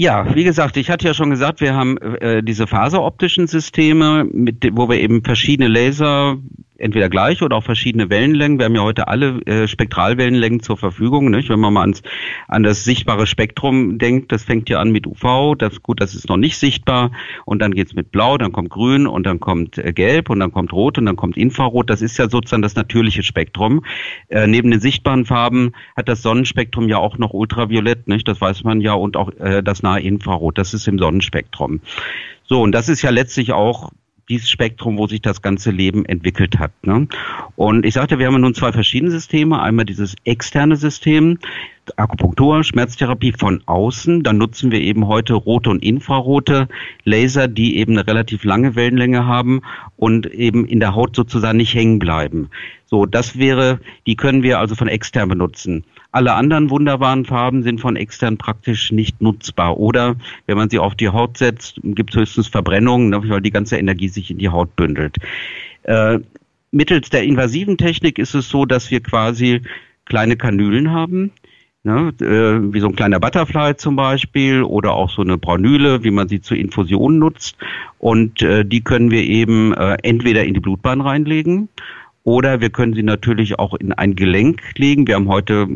Ja, 0.00 0.32
wie 0.34 0.44
gesagt, 0.44 0.76
ich 0.76 0.90
hatte 0.90 1.08
ja 1.08 1.14
schon 1.14 1.30
gesagt, 1.30 1.60
wir 1.60 1.74
haben 1.74 1.98
äh, 1.98 2.40
diese 2.40 2.68
faseroptischen 2.68 3.48
Systeme, 3.48 4.24
mit, 4.24 4.68
wo 4.72 4.88
wir 4.88 5.00
eben 5.00 5.24
verschiedene 5.24 5.68
Laser 5.68 6.36
entweder 6.78 7.08
gleich 7.08 7.42
oder 7.42 7.56
auch 7.56 7.64
verschiedene 7.64 8.08
Wellenlängen. 8.08 8.58
Wir 8.58 8.66
haben 8.66 8.74
ja 8.74 8.82
heute 8.82 9.08
alle 9.08 9.40
äh, 9.46 9.66
Spektralwellenlängen 9.66 10.60
zur 10.60 10.76
Verfügung. 10.76 11.30
Nicht? 11.30 11.48
Wenn 11.48 11.58
man 11.58 11.74
mal 11.74 11.80
ans, 11.82 12.02
an 12.46 12.62
das 12.62 12.84
sichtbare 12.84 13.26
Spektrum 13.26 13.98
denkt, 13.98 14.32
das 14.32 14.44
fängt 14.44 14.68
ja 14.70 14.78
an 14.78 14.90
mit 14.90 15.06
UV, 15.06 15.56
das 15.58 15.82
gut, 15.82 16.00
das 16.00 16.14
ist 16.14 16.28
noch 16.28 16.36
nicht 16.36 16.56
sichtbar 16.56 17.10
und 17.44 17.60
dann 17.60 17.72
geht's 17.72 17.94
mit 17.94 18.12
Blau, 18.12 18.38
dann 18.38 18.52
kommt 18.52 18.70
Grün 18.70 19.06
und 19.06 19.26
dann 19.26 19.40
kommt 19.40 19.76
äh, 19.76 19.92
Gelb 19.92 20.30
und 20.30 20.38
dann 20.38 20.52
kommt 20.52 20.72
Rot 20.72 20.98
und 20.98 21.06
dann 21.06 21.16
kommt 21.16 21.36
Infrarot. 21.36 21.90
Das 21.90 22.00
ist 22.00 22.16
ja 22.16 22.30
sozusagen 22.30 22.62
das 22.62 22.76
natürliche 22.76 23.24
Spektrum. 23.24 23.84
Äh, 24.28 24.46
neben 24.46 24.70
den 24.70 24.80
sichtbaren 24.80 25.26
Farben 25.26 25.72
hat 25.96 26.08
das 26.08 26.22
Sonnenspektrum 26.22 26.88
ja 26.88 26.98
auch 26.98 27.18
noch 27.18 27.34
Ultraviolett, 27.34 28.06
nicht? 28.06 28.28
Das 28.28 28.40
weiß 28.40 28.62
man 28.62 28.80
ja 28.80 28.92
und 28.94 29.16
auch 29.16 29.32
äh, 29.40 29.62
das 29.62 29.82
nahe 29.82 30.00
Infrarot. 30.00 30.56
Das 30.58 30.74
ist 30.74 30.86
im 30.86 30.98
Sonnenspektrum. 30.98 31.80
So, 32.44 32.62
und 32.62 32.72
das 32.72 32.88
ist 32.88 33.02
ja 33.02 33.10
letztlich 33.10 33.52
auch 33.52 33.90
dieses 34.28 34.50
Spektrum, 34.50 34.98
wo 34.98 35.06
sich 35.06 35.22
das 35.22 35.42
ganze 35.42 35.70
Leben 35.70 36.04
entwickelt 36.04 36.58
hat. 36.58 36.72
Ne? 36.82 37.08
Und 37.56 37.84
ich 37.84 37.94
sagte, 37.94 38.18
wir 38.18 38.26
haben 38.26 38.40
nun 38.40 38.54
zwei 38.54 38.72
verschiedene 38.72 39.10
Systeme. 39.10 39.60
Einmal 39.60 39.84
dieses 39.84 40.14
externe 40.24 40.76
System, 40.76 41.38
Akupunktur, 41.96 42.64
Schmerztherapie 42.64 43.32
von 43.32 43.62
außen. 43.66 44.22
Dann 44.22 44.38
nutzen 44.38 44.70
wir 44.70 44.80
eben 44.80 45.06
heute 45.06 45.34
rote 45.34 45.70
und 45.70 45.82
infrarote 45.82 46.68
Laser, 47.04 47.48
die 47.48 47.76
eben 47.76 47.92
eine 47.92 48.06
relativ 48.06 48.44
lange 48.44 48.74
Wellenlänge 48.74 49.26
haben 49.26 49.62
und 49.96 50.26
eben 50.26 50.66
in 50.66 50.80
der 50.80 50.94
Haut 50.94 51.16
sozusagen 51.16 51.58
nicht 51.58 51.74
hängen 51.74 51.98
bleiben. 51.98 52.50
So, 52.86 53.06
das 53.06 53.38
wäre, 53.38 53.80
die 54.06 54.16
können 54.16 54.42
wir 54.42 54.58
also 54.58 54.74
von 54.74 54.88
extern 54.88 55.28
benutzen. 55.28 55.84
Alle 56.10 56.34
anderen 56.34 56.70
wunderbaren 56.70 57.26
Farben 57.26 57.62
sind 57.62 57.80
von 57.80 57.96
extern 57.96 58.38
praktisch 58.38 58.92
nicht 58.92 59.20
nutzbar. 59.20 59.76
Oder 59.76 60.16
wenn 60.46 60.56
man 60.56 60.70
sie 60.70 60.78
auf 60.78 60.94
die 60.94 61.10
Haut 61.10 61.36
setzt, 61.36 61.80
gibt 61.82 62.10
es 62.10 62.20
höchstens 62.20 62.48
Verbrennungen, 62.48 63.10
ne, 63.10 63.28
weil 63.28 63.42
die 63.42 63.50
ganze 63.50 63.76
Energie 63.76 64.08
sich 64.08 64.30
in 64.30 64.38
die 64.38 64.48
Haut 64.48 64.74
bündelt. 64.74 65.18
Äh, 65.82 66.20
mittels 66.70 67.10
der 67.10 67.24
invasiven 67.24 67.76
Technik 67.76 68.18
ist 68.18 68.34
es 68.34 68.48
so, 68.48 68.64
dass 68.64 68.90
wir 68.90 69.02
quasi 69.02 69.62
kleine 70.06 70.36
Kanülen 70.36 70.90
haben, 70.90 71.32
ne, 71.84 72.12
äh, 72.20 72.72
wie 72.72 72.80
so 72.80 72.88
ein 72.88 72.96
kleiner 72.96 73.20
Butterfly 73.20 73.76
zum 73.76 73.96
Beispiel 73.96 74.62
oder 74.62 74.92
auch 74.92 75.10
so 75.10 75.22
eine 75.22 75.38
Braunüle, 75.38 76.04
wie 76.04 76.10
man 76.10 76.28
sie 76.28 76.40
zur 76.40 76.56
Infusion 76.56 77.18
nutzt. 77.18 77.56
Und 77.98 78.42
äh, 78.42 78.64
die 78.64 78.82
können 78.82 79.10
wir 79.10 79.22
eben 79.22 79.72
äh, 79.74 79.96
entweder 80.02 80.44
in 80.44 80.54
die 80.54 80.60
Blutbahn 80.60 81.00
reinlegen 81.00 81.68
oder 82.28 82.60
wir 82.60 82.68
können 82.68 82.92
sie 82.92 83.02
natürlich 83.02 83.58
auch 83.58 83.72
in 83.72 83.94
ein 83.94 84.14
Gelenk 84.14 84.60
legen. 84.76 85.06
Wir 85.06 85.14
haben 85.14 85.28
heute 85.28 85.66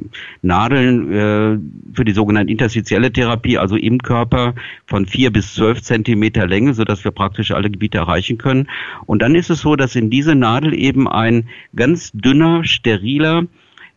Nadeln 0.42 1.10
äh, 1.10 1.58
für 1.94 2.04
die 2.04 2.12
sogenannte 2.12 2.52
interstitielle 2.52 3.10
Therapie, 3.10 3.56
also 3.56 3.76
im 3.76 3.96
Körper 3.96 4.54
von 4.84 5.06
vier 5.06 5.32
bis 5.32 5.54
zwölf 5.54 5.80
Zentimeter 5.80 6.46
Länge, 6.46 6.74
sodass 6.74 7.04
wir 7.04 7.10
praktisch 7.10 7.52
alle 7.52 7.70
Gebiete 7.70 7.96
erreichen 7.96 8.36
können. 8.36 8.68
Und 9.06 9.22
dann 9.22 9.34
ist 9.34 9.48
es 9.48 9.62
so, 9.62 9.76
dass 9.76 9.96
in 9.96 10.10
diese 10.10 10.34
Nadel 10.34 10.74
eben 10.74 11.08
ein 11.08 11.48
ganz 11.74 12.12
dünner, 12.12 12.64
steriler 12.64 13.46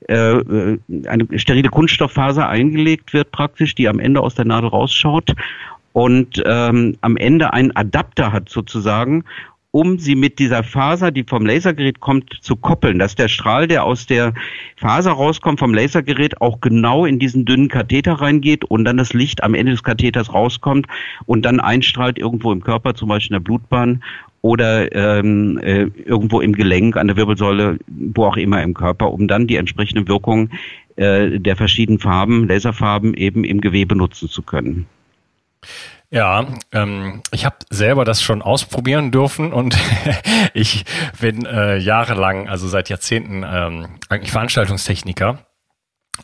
äh, 0.08 0.13
äh 0.13 0.79
eine 1.08 1.27
sterile 1.39 1.69
Kunststofffaser 1.69 2.47
eingelegt 2.47 3.13
wird 3.13 3.31
praktisch, 3.31 3.75
die 3.75 3.88
am 3.88 3.99
Ende 3.99 4.21
aus 4.21 4.36
der 4.36 4.45
Nadel 4.45 4.69
rausschaut 4.69 5.34
und 5.93 6.43
ähm, 6.45 6.97
am 7.01 7.17
Ende 7.17 7.53
einen 7.53 7.75
Adapter 7.75 8.31
hat 8.31 8.49
sozusagen 8.49 9.23
um 9.75 9.99
sie 9.99 10.15
mit 10.15 10.39
dieser 10.39 10.63
Faser, 10.63 11.12
die 11.12 11.25
vom 11.25 11.45
Lasergerät 11.45 11.99
kommt, 11.99 12.38
zu 12.39 12.55
koppeln, 12.55 12.97
dass 12.97 13.15
der 13.15 13.27
Strahl, 13.27 13.67
der 13.67 13.84
aus 13.84 14.05
der 14.05 14.34
Faser 14.77 15.12
rauskommt 15.12 15.60
vom 15.60 15.73
Lasergerät, 15.73 16.39
auch 16.39 16.62
genau 16.62 17.05
in 17.05 17.19
diesen 17.19 17.43
dünnen 17.43 17.67
Katheter 17.67 18.13
reingeht 18.13 18.63
und 18.63 18.86
dann 18.86 18.95
das 18.95 19.12
Licht 19.12 19.43
am 19.43 19.53
Ende 19.53 19.73
des 19.73 19.84
Katheters 19.84 20.34
rauskommt 20.34 20.88
und 21.25 21.41
dann 21.41 21.60
einstrahlt 21.60 22.17
irgendwo 22.17 22.53
im 22.53 22.63
Körper, 22.63 22.95
zum 22.95 23.10
Beispiel 23.10 23.36
in 23.36 23.43
der 23.43 23.45
Blutbahn 23.45 24.01
oder 24.45 24.93
ähm, 24.93 25.58
äh, 25.58 25.88
irgendwo 26.05 26.39
im 26.39 26.53
Gelenk, 26.53 26.97
an 26.97 27.08
der 27.08 27.17
Wirbelsäule, 27.17 27.79
wo 27.88 28.25
auch 28.25 28.38
immer 28.38 28.62
im 28.62 28.75
Körper, 28.75 29.12
um 29.12 29.27
dann 29.27 29.47
die 29.47 29.55
entsprechende 29.55 30.08
Wirkung 30.08 30.51
äh, 30.97 31.39
der 31.39 31.55
verschiedenen 31.55 31.97
Farben, 31.97 32.47
Laserfarben 32.47 33.15
eben 33.15 33.43
im 33.43 33.60
Gewebe 33.60 33.95
nutzen 33.95 34.29
zu 34.29 34.43
können. 34.43 34.86
Ja, 36.12 36.45
ähm, 36.71 37.23
ich 37.31 37.43
habe 37.43 37.55
selber 37.71 38.05
das 38.05 38.21
schon 38.21 38.43
ausprobieren 38.43 39.10
dürfen 39.10 39.51
und 39.51 39.75
ich 40.53 40.86
bin 41.19 41.47
äh, 41.47 41.77
jahrelang, 41.77 42.47
also 42.47 42.67
seit 42.67 42.89
Jahrzehnten 42.89 43.43
ähm, 43.43 43.88
eigentlich 44.10 44.31
Veranstaltungstechniker 44.31 45.39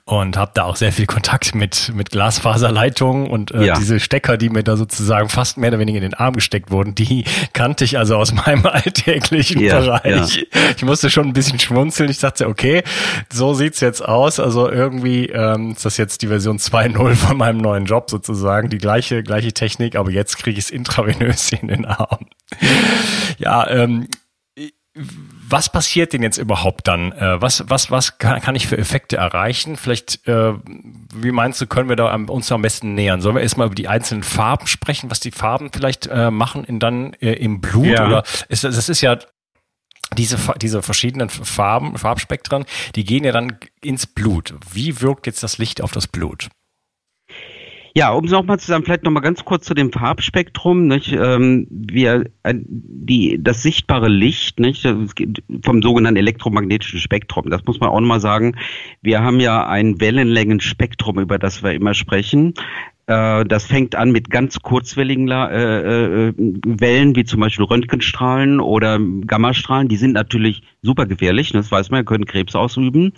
und 0.06 0.38
habe 0.38 0.52
da 0.54 0.64
auch 0.64 0.76
sehr 0.76 0.92
viel 0.92 1.06
Kontakt 1.06 1.56
mit 1.56 1.92
mit 1.94 2.12
Glasfaserleitungen 2.12 3.28
und 3.28 3.52
äh, 3.52 3.66
ja. 3.66 3.78
diese 3.78 4.00
Stecker, 4.00 4.38
die 4.38 4.50
mir 4.50 4.64
da 4.64 4.78
sozusagen 4.78 5.30
fast 5.30 5.58
mehr 5.58 5.70
oder 5.70 5.80
weniger 5.80 5.98
in 5.98 6.04
den 6.04 6.14
Arm 6.14 6.34
gesteckt 6.34 6.72
wurden, 6.72 6.96
die 6.96 7.26
kannte 7.54 7.84
ich 7.84 7.98
also 7.98 8.18
aus 8.18 8.34
meinem 8.46 8.66
alltäglichen 8.66 9.62
ja, 9.62 9.80
Bereich. 9.80 10.36
Ja. 10.36 10.60
Ich 10.76 10.84
musste 10.84 11.10
schon 11.10 11.28
ein 11.28 11.34
bisschen 11.34 11.60
schmunzeln. 11.60 12.10
Ich 12.10 12.20
dachte, 12.20 12.48
okay, 12.48 12.84
so 13.32 13.54
sieht's 13.54 13.80
jetzt 13.80 14.04
aus. 14.04 14.40
Also 14.40 14.70
irgendwie 14.70 15.28
ähm, 15.28 15.72
ist 15.72 15.86
das 15.86 15.98
jetzt 15.98 16.22
die 16.22 16.28
Version 16.28 16.58
2.0 16.58 17.16
von 17.16 17.38
meinem 17.38 17.60
neuen 17.60 17.86
Job 17.86 18.10
sozusagen, 18.10 18.70
die 18.70 18.78
gleiche 18.78 19.24
gleiche 19.24 19.54
Technik, 19.54 19.96
aber 19.96 20.12
jetzt 20.12 20.38
kriege 20.38 20.58
ich 20.58 20.66
es 20.66 20.72
intravenös 20.72 21.52
in 21.52 21.68
den 21.68 21.86
Arm. 21.86 22.28
Ja, 23.38 23.70
ähm, 23.70 24.08
was 24.94 25.72
passiert 25.72 26.12
denn 26.14 26.22
jetzt 26.22 26.38
überhaupt 26.38 26.88
dann? 26.88 27.14
Äh, 27.14 27.42
was, 27.42 27.64
was, 27.70 27.92
was 27.92 28.18
kann, 28.18 28.42
kann 28.42 28.56
ich 28.56 28.68
für 28.68 28.78
Effekte 28.78 29.18
erreichen? 29.18 29.78
Vielleicht, 29.78 30.28
äh, 30.28 30.54
wie 31.14 31.32
meinst 31.32 31.62
du, 31.62 31.68
können 31.68 31.88
wir 31.88 31.96
da 31.96 32.14
uns 32.14 32.52
am 32.52 32.62
besten 32.62 32.94
nähern? 32.94 33.22
Sollen 33.22 33.36
wir 33.36 33.42
erstmal 33.42 33.68
über 33.68 33.76
die 33.76 33.88
einzelnen 33.88 34.24
Farben 34.24 34.68
sprechen, 34.68 35.10
was 35.10 35.20
die 35.20 35.32
Farben 35.32 35.72
vielleicht 35.72 36.08
äh, 36.08 36.30
machen 36.30 36.66
in 36.66 36.80
dann 36.80 37.14
äh, 37.14 37.34
im 37.34 37.62
Blut? 37.62 37.86
Ja. 37.86 38.06
Oder 38.06 38.24
ist 38.50 38.64
das 38.64 38.90
ist 38.90 39.02
ja 39.02 39.18
diese, 40.18 40.38
diese 40.62 40.82
verschiedenen 40.82 41.30
Farben, 41.30 41.98
Farbspektren, 41.98 42.66
die 42.96 43.06
gehen 43.06 43.24
ja 43.24 43.32
dann 43.32 43.58
ins 43.82 44.08
Blut. 44.08 44.54
Wie 44.74 45.02
wirkt 45.02 45.26
jetzt 45.26 45.42
das 45.42 45.58
Licht 45.58 45.82
auf 45.82 45.92
das 45.92 46.08
Blut? 46.08 46.50
Ja, 47.94 48.12
um 48.12 48.26
es 48.26 48.32
nochmal 48.32 48.60
zu 48.60 48.68
sagen, 48.68 48.86
vielleicht 48.86 49.04
nochmal 49.04 49.24
ganz 49.24 49.44
kurz 49.44 49.66
zu 49.66 49.74
dem 49.74 49.92
Farbspektrum. 49.92 50.88
Nicht? 50.88 51.12
Ähm, 51.12 51.68
wir, 51.70 52.30
äh, 52.44 52.54
die, 52.56 53.38
das 53.42 53.62
sichtbare 53.64 54.08
Licht 54.08 54.60
nicht? 54.60 54.88
vom 55.64 55.82
sogenannten 55.82 56.18
elektromagnetischen 56.18 57.00
Spektrum, 57.00 57.50
das 57.50 57.64
muss 57.66 57.80
man 57.80 57.90
auch 57.90 58.00
nochmal 58.00 58.20
sagen. 58.20 58.56
Wir 59.02 59.22
haben 59.22 59.40
ja 59.40 59.68
ein 59.68 60.00
Wellenlängenspektrum, 60.00 61.20
über 61.20 61.38
das 61.38 61.64
wir 61.64 61.74
immer 61.74 61.94
sprechen. 61.94 62.54
Äh, 63.12 63.46
das 63.46 63.66
fängt 63.66 63.96
an 63.96 64.12
mit 64.12 64.30
ganz 64.30 64.60
kurzwelligen 64.60 65.30
äh, 65.30 66.30
äh, 66.30 66.34
Wellen, 66.38 67.16
wie 67.16 67.26
zum 67.26 67.42
Beispiel 67.42 67.66
Röntgenstrahlen 67.66 68.62
oder 68.62 69.00
Gammastrahlen. 69.00 69.90
Die 69.90 69.98
sind 69.98 70.14
natürlich 70.14 70.62
super 70.82 71.06
gefährlich, 71.06 71.52
das 71.52 71.72
weiß 71.72 71.90
man, 71.90 72.06
können 72.06 72.26
Krebs 72.26 72.56
ausüben. 72.56 73.12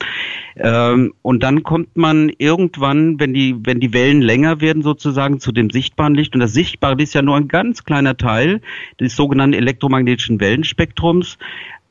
Ähm, 0.56 1.14
und 1.22 1.44
dann 1.44 1.62
kommt 1.62 1.96
man 1.96 2.32
irgendwann, 2.40 3.20
wenn 3.20 3.36
die, 3.36 3.56
wenn 3.64 3.80
die 3.80 3.94
Wellen 3.94 4.22
länger 4.22 4.62
werden, 4.62 4.82
sozusagen 4.82 5.40
zu 5.40 5.52
dem 5.52 5.70
sichtbaren 5.70 6.16
Licht. 6.16 6.34
Und 6.34 6.40
das 6.40 6.54
sichtbare 6.54 7.02
ist 7.02 7.14
ja 7.14 7.22
nur 7.22 7.38
ein 7.38 7.48
ganz 7.48 7.84
kleiner 7.84 8.18
Teil 8.18 8.62
des 9.00 9.16
sogenannten 9.16 9.54
elektromagnetischen 9.54 10.40
Wellenspektrums. 10.40 11.38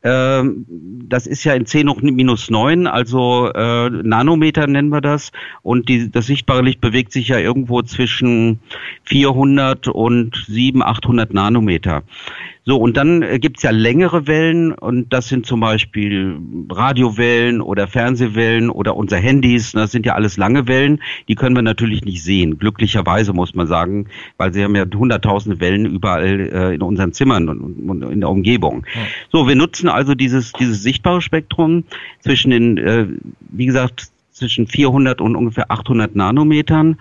Ähm, 0.05 0.67
das 0.69 1.27
ist 1.27 1.45
ja 1.45 1.55
in 1.55 1.67
10 1.67 1.88
hoch 1.88 2.03
minus 2.03 2.51
9, 2.51 2.87
also 2.87 3.51
äh, 3.53 3.88
Nanometer 3.91 4.67
nennen 4.67 4.88
wir 4.88 5.01
das. 5.01 5.31
Und 5.62 5.88
die, 5.88 6.11
das 6.11 6.27
sichtbare 6.27 6.62
Licht 6.62 6.81
bewegt 6.81 7.12
sich 7.12 7.29
ja 7.29 7.38
irgendwo 7.38 7.83
zwischen 7.83 8.61
400 9.05 9.88
und 9.88 10.45
700, 10.49 10.88
800 10.88 11.35
Nanometer. 11.35 12.03
So, 12.64 12.77
und 12.77 12.96
dann 12.96 13.22
äh, 13.22 13.40
gibt's 13.40 13.64
ja 13.64 13.72
längere 13.72 14.29
Wellen 14.29 14.72
und 14.72 15.12
das 15.12 15.27
sind 15.27 15.46
zum 15.46 15.59
Beispiel 15.59 16.38
Radiowellen 16.70 17.61
oder 17.61 17.88
Fernsehwellen 17.88 18.70
oder 18.70 18.96
unsere 18.96 19.20
Handys. 19.20 19.72
Das 19.72 19.90
sind 19.90 20.07
ja 20.07 20.14
alles 20.14 20.37
lange 20.37 20.68
Wellen, 20.68 21.03
die 21.27 21.35
können 21.35 21.57
wir 21.57 21.62
natürlich 21.62 22.05
nicht 22.05 22.22
sehen. 22.22 22.59
Glücklicherweise 22.59 23.33
muss 23.33 23.55
man 23.55 23.66
sagen, 23.66 24.07
weil 24.37 24.55
sie 24.55 24.62
haben 24.62 24.77
ja 24.77 24.85
hunderttausende 24.94 25.59
Wellen 25.59 25.87
überall 25.87 26.40
äh, 26.53 26.75
in 26.75 26.83
unseren 26.83 27.12
Zimmern 27.12 27.48
und, 27.48 27.88
und 27.90 28.03
in 28.03 28.20
der 28.20 28.31
Umgebung. 28.31 28.85
Ja. 28.94 29.01
So, 29.33 29.48
wir 29.48 29.57
nutzen 29.57 29.88
also 29.88 30.14
dieses, 30.14 30.53
dieses 30.53 30.85
sichtbare 30.85 31.20
Spektrum 31.20 31.83
zwischen 32.20 32.53
den, 32.53 32.79
äh, 32.79 33.07
wie 33.51 33.66
gesagt, 33.66 34.12
zwischen 34.31 34.68
400 34.68 35.20
und 35.20 35.35
ungefähr 35.35 35.70
800 35.70 36.14
Nanometern. 36.14 36.96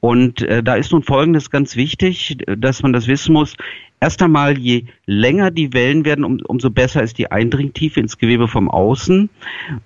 Und 0.00 0.42
äh, 0.42 0.62
da 0.62 0.74
ist 0.74 0.92
nun 0.92 1.02
Folgendes 1.02 1.50
ganz 1.50 1.76
wichtig, 1.76 2.38
dass 2.46 2.82
man 2.82 2.92
das 2.92 3.08
wissen 3.08 3.32
muss. 3.32 3.56
Erst 4.00 4.22
einmal, 4.22 4.56
je 4.56 4.84
länger 5.06 5.50
die 5.50 5.72
Wellen 5.72 6.04
werden, 6.04 6.24
um, 6.24 6.40
umso 6.46 6.70
besser 6.70 7.02
ist 7.02 7.18
die 7.18 7.32
Eindringtiefe 7.32 7.98
ins 7.98 8.18
Gewebe 8.18 8.46
vom 8.46 8.70
Außen. 8.70 9.28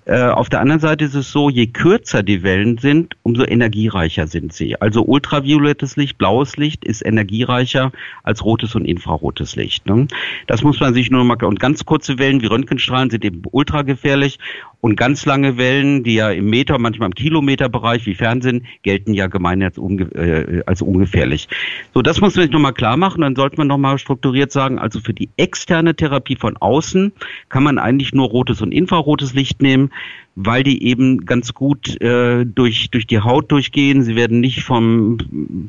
Äh, 0.04 0.24
auf 0.24 0.50
der 0.50 0.60
anderen 0.60 0.80
Seite 0.80 1.04
ist 1.04 1.14
es 1.14 1.32
so, 1.32 1.48
je 1.48 1.68
kürzer 1.68 2.22
die 2.22 2.42
Wellen 2.42 2.76
sind, 2.76 3.16
umso 3.22 3.44
energiereicher 3.44 4.26
sind 4.26 4.52
sie. 4.52 4.80
Also 4.80 5.02
ultraviolettes 5.04 5.96
Licht, 5.96 6.18
blaues 6.18 6.56
Licht 6.58 6.84
ist 6.84 7.04
energiereicher 7.04 7.92
als 8.22 8.44
rotes 8.44 8.74
und 8.74 8.84
infrarotes 8.84 9.56
Licht. 9.56 9.86
Ne? 9.86 10.08
Das 10.46 10.62
muss 10.62 10.78
man 10.80 10.92
sich 10.92 11.10
nur 11.10 11.24
mal, 11.24 11.42
und 11.42 11.58
ganz 11.58 11.84
kurze 11.86 12.18
Wellen 12.18 12.42
wie 12.42 12.46
Röntgenstrahlen 12.46 13.08
sind 13.08 13.24
eben 13.24 13.42
ultragefährlich 13.50 14.38
und 14.82 14.96
ganz 14.96 15.24
lange 15.24 15.56
Wellen, 15.56 16.02
die 16.02 16.14
ja 16.14 16.30
im 16.30 16.50
Meter, 16.50 16.76
manchmal 16.78 17.06
im 17.06 17.14
Kilometerbereich 17.14 18.04
wie 18.04 18.16
Fernsehen, 18.16 18.66
gelten 18.82 19.14
ja 19.14 19.28
gemein 19.28 19.62
als, 19.62 19.78
unge 19.78 20.04
äh, 20.14 20.62
als 20.66 20.82
ungefährlich. 20.82 21.48
So, 21.94 22.02
das 22.02 22.20
muss 22.20 22.34
man 22.34 22.42
sich 22.42 22.52
nochmal 22.52 22.74
klar 22.74 22.96
machen, 22.96 23.20
dann 23.20 23.36
sollte 23.36 23.58
man 23.58 23.68
nochmal 23.68 23.98
strukturiert 24.02 24.52
sagen, 24.52 24.78
also 24.78 25.00
für 25.00 25.14
die 25.14 25.30
externe 25.36 25.94
Therapie 25.94 26.36
von 26.36 26.56
außen 26.58 27.12
kann 27.48 27.62
man 27.62 27.78
eigentlich 27.78 28.12
nur 28.12 28.28
rotes 28.28 28.60
und 28.60 28.72
infrarotes 28.72 29.32
Licht 29.32 29.62
nehmen, 29.62 29.90
weil 30.34 30.62
die 30.62 30.84
eben 30.84 31.24
ganz 31.24 31.54
gut 31.54 32.00
äh, 32.00 32.44
durch, 32.44 32.90
durch 32.90 33.06
die 33.06 33.20
Haut 33.20 33.50
durchgehen. 33.50 34.02
Sie 34.02 34.16
werden 34.16 34.40
nicht 34.40 34.62
vom, 34.62 35.18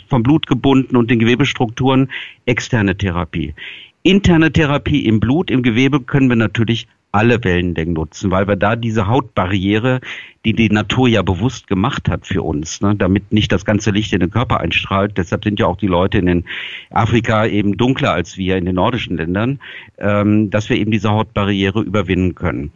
vom 0.10 0.24
Blut 0.24 0.48
gebunden 0.48 0.98
und 0.98 1.10
den 1.10 1.20
Gewebestrukturen. 1.20 2.10
Externe 2.46 2.98
Therapie. 2.98 3.54
Interne 4.04 4.52
Therapie 4.52 5.06
im 5.06 5.22
Blut, 5.22 5.50
im 5.50 5.64
Gewebe 5.64 6.02
können 6.02 6.28
wir 6.28 6.36
natürlich 6.36 6.88
alle 7.14 7.44
Wellenlängen 7.44 7.94
nutzen, 7.94 8.32
weil 8.32 8.48
wir 8.48 8.56
da 8.56 8.76
diese 8.76 9.08
Hautbarriere, 9.08 10.02
die 10.46 10.54
die 10.54 10.70
Natur 10.70 11.08
ja 11.08 11.22
bewusst 11.22 11.68
gemacht 11.68 12.10
hat 12.10 12.26
für 12.26 12.42
uns, 12.42 12.82
ne, 12.82 12.96
damit 12.96 13.32
nicht 13.32 13.52
das 13.52 13.66
ganze 13.66 13.92
Licht 13.92 14.12
in 14.14 14.20
den 14.20 14.32
Körper 14.32 14.60
einstrahlt. 14.60 15.18
Deshalb 15.18 15.44
sind 15.44 15.60
ja 15.60 15.68
auch 15.68 15.78
die 15.78 15.88
Leute 15.88 16.18
in 16.18 16.26
den 16.26 16.46
Afrika 16.90 17.46
eben 17.46 17.78
dunkler 17.78 18.12
als 18.12 18.36
wir 18.38 18.58
in 18.58 18.66
den 18.66 18.76
nordischen 18.76 19.16
Ländern, 19.16 19.60
ähm, 20.00 20.50
dass 20.50 20.70
wir 20.70 20.78
eben 20.78 20.90
diese 20.90 21.12
Hautbarriere 21.12 21.82
überwinden 21.82 22.34
können. 22.34 22.72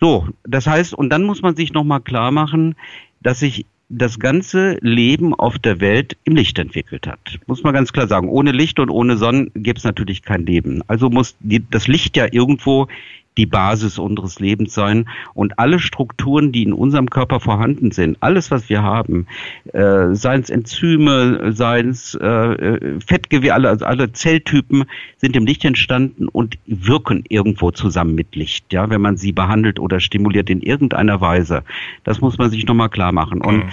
So, 0.00 0.26
das 0.44 0.66
heißt, 0.66 0.94
und 0.94 1.10
dann 1.10 1.24
muss 1.24 1.42
man 1.42 1.54
sich 1.54 1.74
nochmal 1.74 2.00
klar 2.00 2.30
machen, 2.30 2.76
dass 3.20 3.40
sich 3.40 3.66
das 3.88 4.18
ganze 4.18 4.78
Leben 4.80 5.34
auf 5.34 5.58
der 5.58 5.80
Welt 5.80 6.16
im 6.24 6.34
Licht 6.34 6.58
entwickelt 6.58 7.06
hat. 7.06 7.38
Muss 7.46 7.62
man 7.62 7.72
ganz 7.72 7.92
klar 7.92 8.08
sagen. 8.08 8.28
Ohne 8.28 8.52
Licht 8.52 8.80
und 8.80 8.90
ohne 8.90 9.16
Sonne 9.16 9.50
gäbe 9.54 9.78
es 9.78 9.84
natürlich 9.84 10.22
kein 10.22 10.44
Leben. 10.44 10.82
Also 10.88 11.08
muss 11.08 11.36
die, 11.40 11.62
das 11.70 11.86
Licht 11.86 12.16
ja 12.16 12.26
irgendwo 12.30 12.88
die 13.36 13.46
Basis 13.46 13.98
unseres 13.98 14.40
Lebens 14.40 14.74
sein. 14.74 15.08
Und 15.34 15.58
alle 15.58 15.78
Strukturen, 15.78 16.52
die 16.52 16.62
in 16.62 16.72
unserem 16.72 17.10
Körper 17.10 17.40
vorhanden 17.40 17.90
sind, 17.90 18.16
alles, 18.20 18.50
was 18.50 18.68
wir 18.68 18.82
haben, 18.82 19.26
äh, 19.72 20.14
seien 20.14 20.40
es 20.40 20.50
Enzyme, 20.50 21.52
seien 21.52 21.90
es 21.90 22.14
äh, 22.14 22.98
Fettgewebe, 23.00 23.54
alle, 23.54 23.68
also 23.68 23.84
alle 23.84 24.12
Zelltypen 24.12 24.84
sind 25.18 25.36
im 25.36 25.46
Licht 25.46 25.64
entstanden 25.64 26.28
und 26.28 26.58
wirken 26.66 27.24
irgendwo 27.28 27.70
zusammen 27.70 28.14
mit 28.14 28.34
Licht, 28.34 28.72
ja, 28.72 28.88
wenn 28.90 29.00
man 29.00 29.16
sie 29.16 29.32
behandelt 29.32 29.78
oder 29.78 30.00
stimuliert 30.00 30.50
in 30.50 30.62
irgendeiner 30.62 31.20
Weise. 31.20 31.62
Das 32.04 32.20
muss 32.20 32.38
man 32.38 32.50
sich 32.50 32.66
nochmal 32.66 32.90
klar 32.90 33.12
machen. 33.12 33.40
Und 33.40 33.58
mhm. 33.58 33.70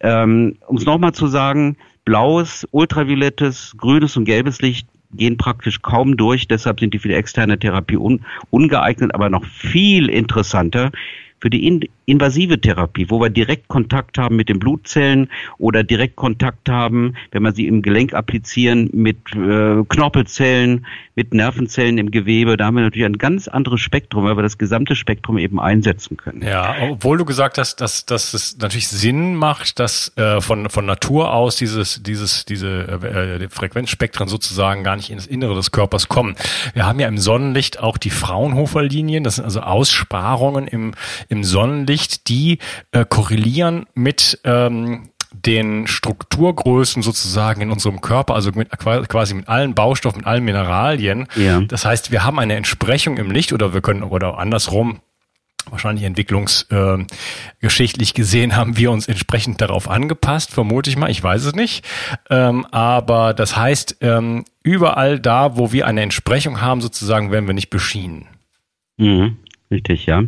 ähm, 0.00 0.56
um 0.66 0.76
es 0.76 0.84
nochmal 0.84 1.12
zu 1.12 1.26
sagen, 1.26 1.76
blaues, 2.04 2.66
ultraviolettes, 2.70 3.74
grünes 3.76 4.16
und 4.16 4.24
gelbes 4.24 4.60
Licht 4.60 4.88
gehen 5.12 5.36
praktisch 5.36 5.82
kaum 5.82 6.16
durch, 6.16 6.48
deshalb 6.48 6.80
sind 6.80 6.94
die 6.94 6.98
für 6.98 7.08
die 7.08 7.14
externe 7.14 7.58
Therapie 7.58 7.96
un, 7.96 8.20
ungeeignet, 8.50 9.14
aber 9.14 9.30
noch 9.30 9.44
viel 9.44 10.08
interessanter. 10.08 10.90
Für 11.40 11.50
die 11.50 11.66
in, 11.66 11.80
invasive 12.06 12.60
Therapie, 12.60 13.08
wo 13.08 13.20
wir 13.20 13.30
direkt 13.30 13.68
Kontakt 13.68 14.18
haben 14.18 14.36
mit 14.36 14.48
den 14.48 14.58
Blutzellen 14.58 15.28
oder 15.58 15.82
direkt 15.82 16.16
Kontakt 16.16 16.68
haben, 16.68 17.14
wenn 17.30 17.42
wir 17.42 17.52
sie 17.52 17.66
im 17.66 17.82
Gelenk 17.82 18.14
applizieren, 18.14 18.90
mit 18.92 19.18
äh, 19.34 19.82
Knorpelzellen, 19.88 20.86
mit 21.14 21.34
Nervenzellen 21.34 21.98
im 21.98 22.10
Gewebe. 22.10 22.56
Da 22.56 22.66
haben 22.66 22.76
wir 22.76 22.82
natürlich 22.82 23.06
ein 23.06 23.18
ganz 23.18 23.46
anderes 23.46 23.80
Spektrum, 23.80 24.24
weil 24.24 24.36
wir 24.36 24.42
das 24.42 24.58
gesamte 24.58 24.96
Spektrum 24.96 25.38
eben 25.38 25.60
einsetzen 25.60 26.16
können. 26.16 26.42
Ja, 26.42 26.74
obwohl 26.90 27.18
du 27.18 27.24
gesagt 27.24 27.58
hast, 27.58 27.80
dass, 27.80 28.06
dass 28.06 28.32
es 28.34 28.56
natürlich 28.58 28.88
Sinn 28.88 29.34
macht, 29.34 29.78
dass 29.78 30.16
äh, 30.16 30.40
von, 30.40 30.70
von 30.70 30.86
Natur 30.86 31.32
aus 31.34 31.56
dieses, 31.56 32.02
dieses, 32.02 32.44
diese 32.46 32.88
äh, 33.42 33.48
Frequenzspektren 33.48 34.28
sozusagen 34.28 34.84
gar 34.84 34.96
nicht 34.96 35.10
ins 35.10 35.26
Innere 35.26 35.54
des 35.54 35.70
Körpers 35.70 36.08
kommen. 36.08 36.34
Wir 36.72 36.86
haben 36.86 36.98
ja 36.98 37.08
im 37.08 37.18
Sonnenlicht 37.18 37.78
auch 37.78 37.98
die 37.98 38.10
Fraunhofer-Linien, 38.10 39.22
das 39.22 39.36
sind 39.36 39.44
also 39.44 39.60
Aussparungen 39.60 40.66
im, 40.66 40.94
im 41.28 41.44
Sonnenlicht, 41.44 41.91
die 42.28 42.58
äh, 42.92 43.04
korrelieren 43.08 43.86
mit 43.94 44.38
ähm, 44.44 45.08
den 45.32 45.86
Strukturgrößen 45.86 47.02
sozusagen 47.02 47.62
in 47.62 47.70
unserem 47.70 48.00
Körper, 48.00 48.34
also 48.34 48.50
mit, 48.54 48.70
quasi 48.78 49.34
mit 49.34 49.48
allen 49.48 49.74
Baustoffen, 49.74 50.18
mit 50.18 50.26
allen 50.26 50.44
Mineralien. 50.44 51.26
Ja. 51.36 51.60
Das 51.60 51.84
heißt, 51.84 52.12
wir 52.12 52.24
haben 52.24 52.38
eine 52.38 52.54
Entsprechung 52.54 53.16
im 53.16 53.30
Licht 53.30 53.52
oder 53.52 53.74
wir 53.74 53.80
können, 53.80 54.02
oder 54.02 54.38
andersrum, 54.38 55.00
wahrscheinlich 55.70 56.04
entwicklungsgeschichtlich 56.04 58.10
äh, 58.10 58.14
gesehen 58.14 58.56
haben 58.56 58.76
wir 58.76 58.90
uns 58.90 59.08
entsprechend 59.08 59.60
darauf 59.60 59.88
angepasst, 59.88 60.52
vermute 60.52 60.90
ich 60.90 60.96
mal, 60.96 61.10
ich 61.10 61.22
weiß 61.22 61.44
es 61.44 61.54
nicht. 61.54 61.84
Ähm, 62.30 62.66
aber 62.66 63.34
das 63.34 63.56
heißt, 63.56 63.98
ähm, 64.00 64.44
überall 64.62 65.20
da, 65.20 65.56
wo 65.56 65.72
wir 65.72 65.86
eine 65.86 66.02
Entsprechung 66.02 66.60
haben, 66.60 66.80
sozusagen, 66.80 67.30
werden 67.30 67.46
wir 67.46 67.54
nicht 67.54 67.70
beschienen. 67.70 68.26
Mhm, 68.96 69.36
richtig, 69.70 70.06
ja. 70.06 70.24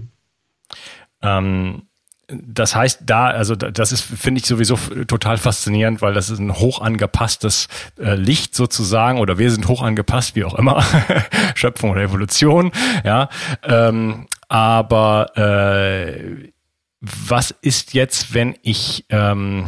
Ähm, 1.25 1.89
das 2.29 2.75
heißt, 2.75 3.01
da, 3.05 3.27
also 3.27 3.55
das 3.55 3.93
ist, 3.93 4.03
finde 4.03 4.41
ich 4.41 4.47
sowieso 4.47 4.77
total 5.07 5.37
faszinierend, 5.37 6.01
weil 6.01 6.15
das 6.15 6.31
ist 6.31 6.39
ein 6.39 6.55
hoch 6.55 6.81
angepasstes 6.81 7.69
äh, 7.99 8.15
Licht 8.15 8.55
sozusagen, 8.55 9.19
oder 9.19 9.39
wir 9.39 9.51
sind 9.51 9.69
hoch 9.69 9.83
angepasst, 9.83 10.35
wie 10.35 10.45
auch 10.45 10.55
immer, 10.55 10.83
Schöpfung 11.55 11.91
oder 11.91 12.03
Evolution, 12.03 12.73
ja. 13.05 13.29
Ähm, 13.63 14.27
aber 14.49 15.37
äh, 15.37 16.53
was 17.01 17.51
ist 17.61 17.93
jetzt, 17.93 18.33
wenn 18.33 18.57
ich 18.63 19.05
ähm, 19.11 19.67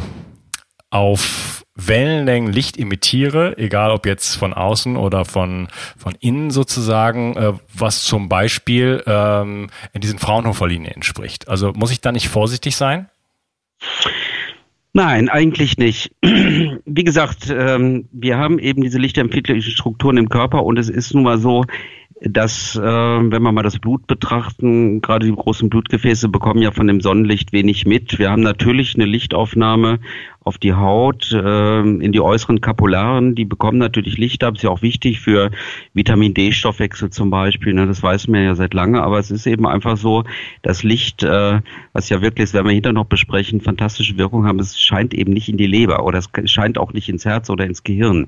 auf 0.89 1.63
Wellenlängen 1.77 2.51
Licht 2.51 2.77
emittiere, 2.77 3.57
egal 3.57 3.91
ob 3.91 4.05
jetzt 4.05 4.35
von 4.35 4.53
außen 4.53 4.97
oder 4.97 5.25
von, 5.25 5.67
von 5.97 6.15
innen 6.19 6.51
sozusagen, 6.51 7.35
äh, 7.37 7.53
was 7.73 8.03
zum 8.03 8.29
Beispiel 8.29 9.03
ähm, 9.05 9.69
in 9.93 10.01
diesen 10.01 10.19
Fraunhofer-Linien 10.19 10.93
entspricht. 10.93 11.47
Also 11.47 11.73
muss 11.73 11.91
ich 11.91 12.01
da 12.01 12.11
nicht 12.11 12.29
vorsichtig 12.29 12.75
sein? 12.75 13.09
Nein, 14.93 15.29
eigentlich 15.29 15.77
nicht. 15.77 16.11
Wie 16.23 17.03
gesagt, 17.03 17.53
ähm, 17.55 18.09
wir 18.11 18.37
haben 18.37 18.57
eben 18.57 18.81
diese 18.81 18.97
lichtempfindlichen 18.97 19.71
Strukturen 19.71 20.17
im 20.17 20.29
Körper 20.29 20.63
und 20.63 20.79
es 20.79 20.89
ist 20.89 21.13
nun 21.13 21.23
mal 21.23 21.37
so, 21.37 21.65
dass, 22.21 22.75
äh, 22.75 22.81
wenn 22.81 23.43
wir 23.43 23.51
mal 23.51 23.61
das 23.61 23.77
Blut 23.77 24.07
betrachten, 24.07 25.01
gerade 25.01 25.27
die 25.27 25.35
großen 25.35 25.69
Blutgefäße 25.69 26.29
bekommen 26.29 26.61
ja 26.61 26.71
von 26.71 26.87
dem 26.87 27.01
Sonnenlicht 27.01 27.53
wenig 27.53 27.85
mit. 27.85 28.17
Wir 28.17 28.31
haben 28.31 28.41
natürlich 28.41 28.95
eine 28.95 29.05
Lichtaufnahme 29.05 29.99
auf 30.47 30.57
die 30.57 30.73
Haut, 30.73 31.31
äh, 31.33 31.79
in 31.79 32.11
die 32.13 32.21
äußeren 32.21 32.61
Kapillaren, 32.61 33.35
die 33.35 33.43
bekommen 33.43 33.77
natürlich 33.77 34.17
Licht 34.17 34.43
ab, 34.43 34.55
ist 34.55 34.63
ja 34.63 34.69
auch 34.69 34.81
wichtig 34.81 35.19
für 35.19 35.51
Vitamin 35.93 36.33
D-Stoffwechsel 36.33 37.09
zum 37.09 37.29
Beispiel, 37.29 37.73
ne? 37.73 37.85
das 37.85 38.01
weiß 38.01 38.29
man 38.29 38.43
ja 38.43 38.55
seit 38.55 38.73
lange, 38.73 39.03
aber 39.03 39.19
es 39.19 39.29
ist 39.29 39.45
eben 39.45 39.67
einfach 39.67 39.97
so, 39.97 40.23
das 40.61 40.83
Licht, 40.83 41.21
äh, 41.23 41.59
was 41.91 42.07
ja 42.07 42.21
wirklich, 42.21 42.45
das 42.45 42.53
werden 42.53 42.67
wir 42.67 42.73
hinterher 42.73 42.93
noch 42.93 43.05
besprechen, 43.05 43.59
fantastische 43.59 44.17
Wirkung 44.17 44.45
haben, 44.45 44.59
es 44.59 44.79
scheint 44.79 45.13
eben 45.13 45.33
nicht 45.33 45.49
in 45.49 45.57
die 45.57 45.67
Leber 45.67 46.05
oder 46.05 46.19
es 46.19 46.29
scheint 46.49 46.77
auch 46.77 46.93
nicht 46.93 47.09
ins 47.09 47.25
Herz 47.25 47.49
oder 47.49 47.65
ins 47.65 47.83
Gehirn. 47.83 48.27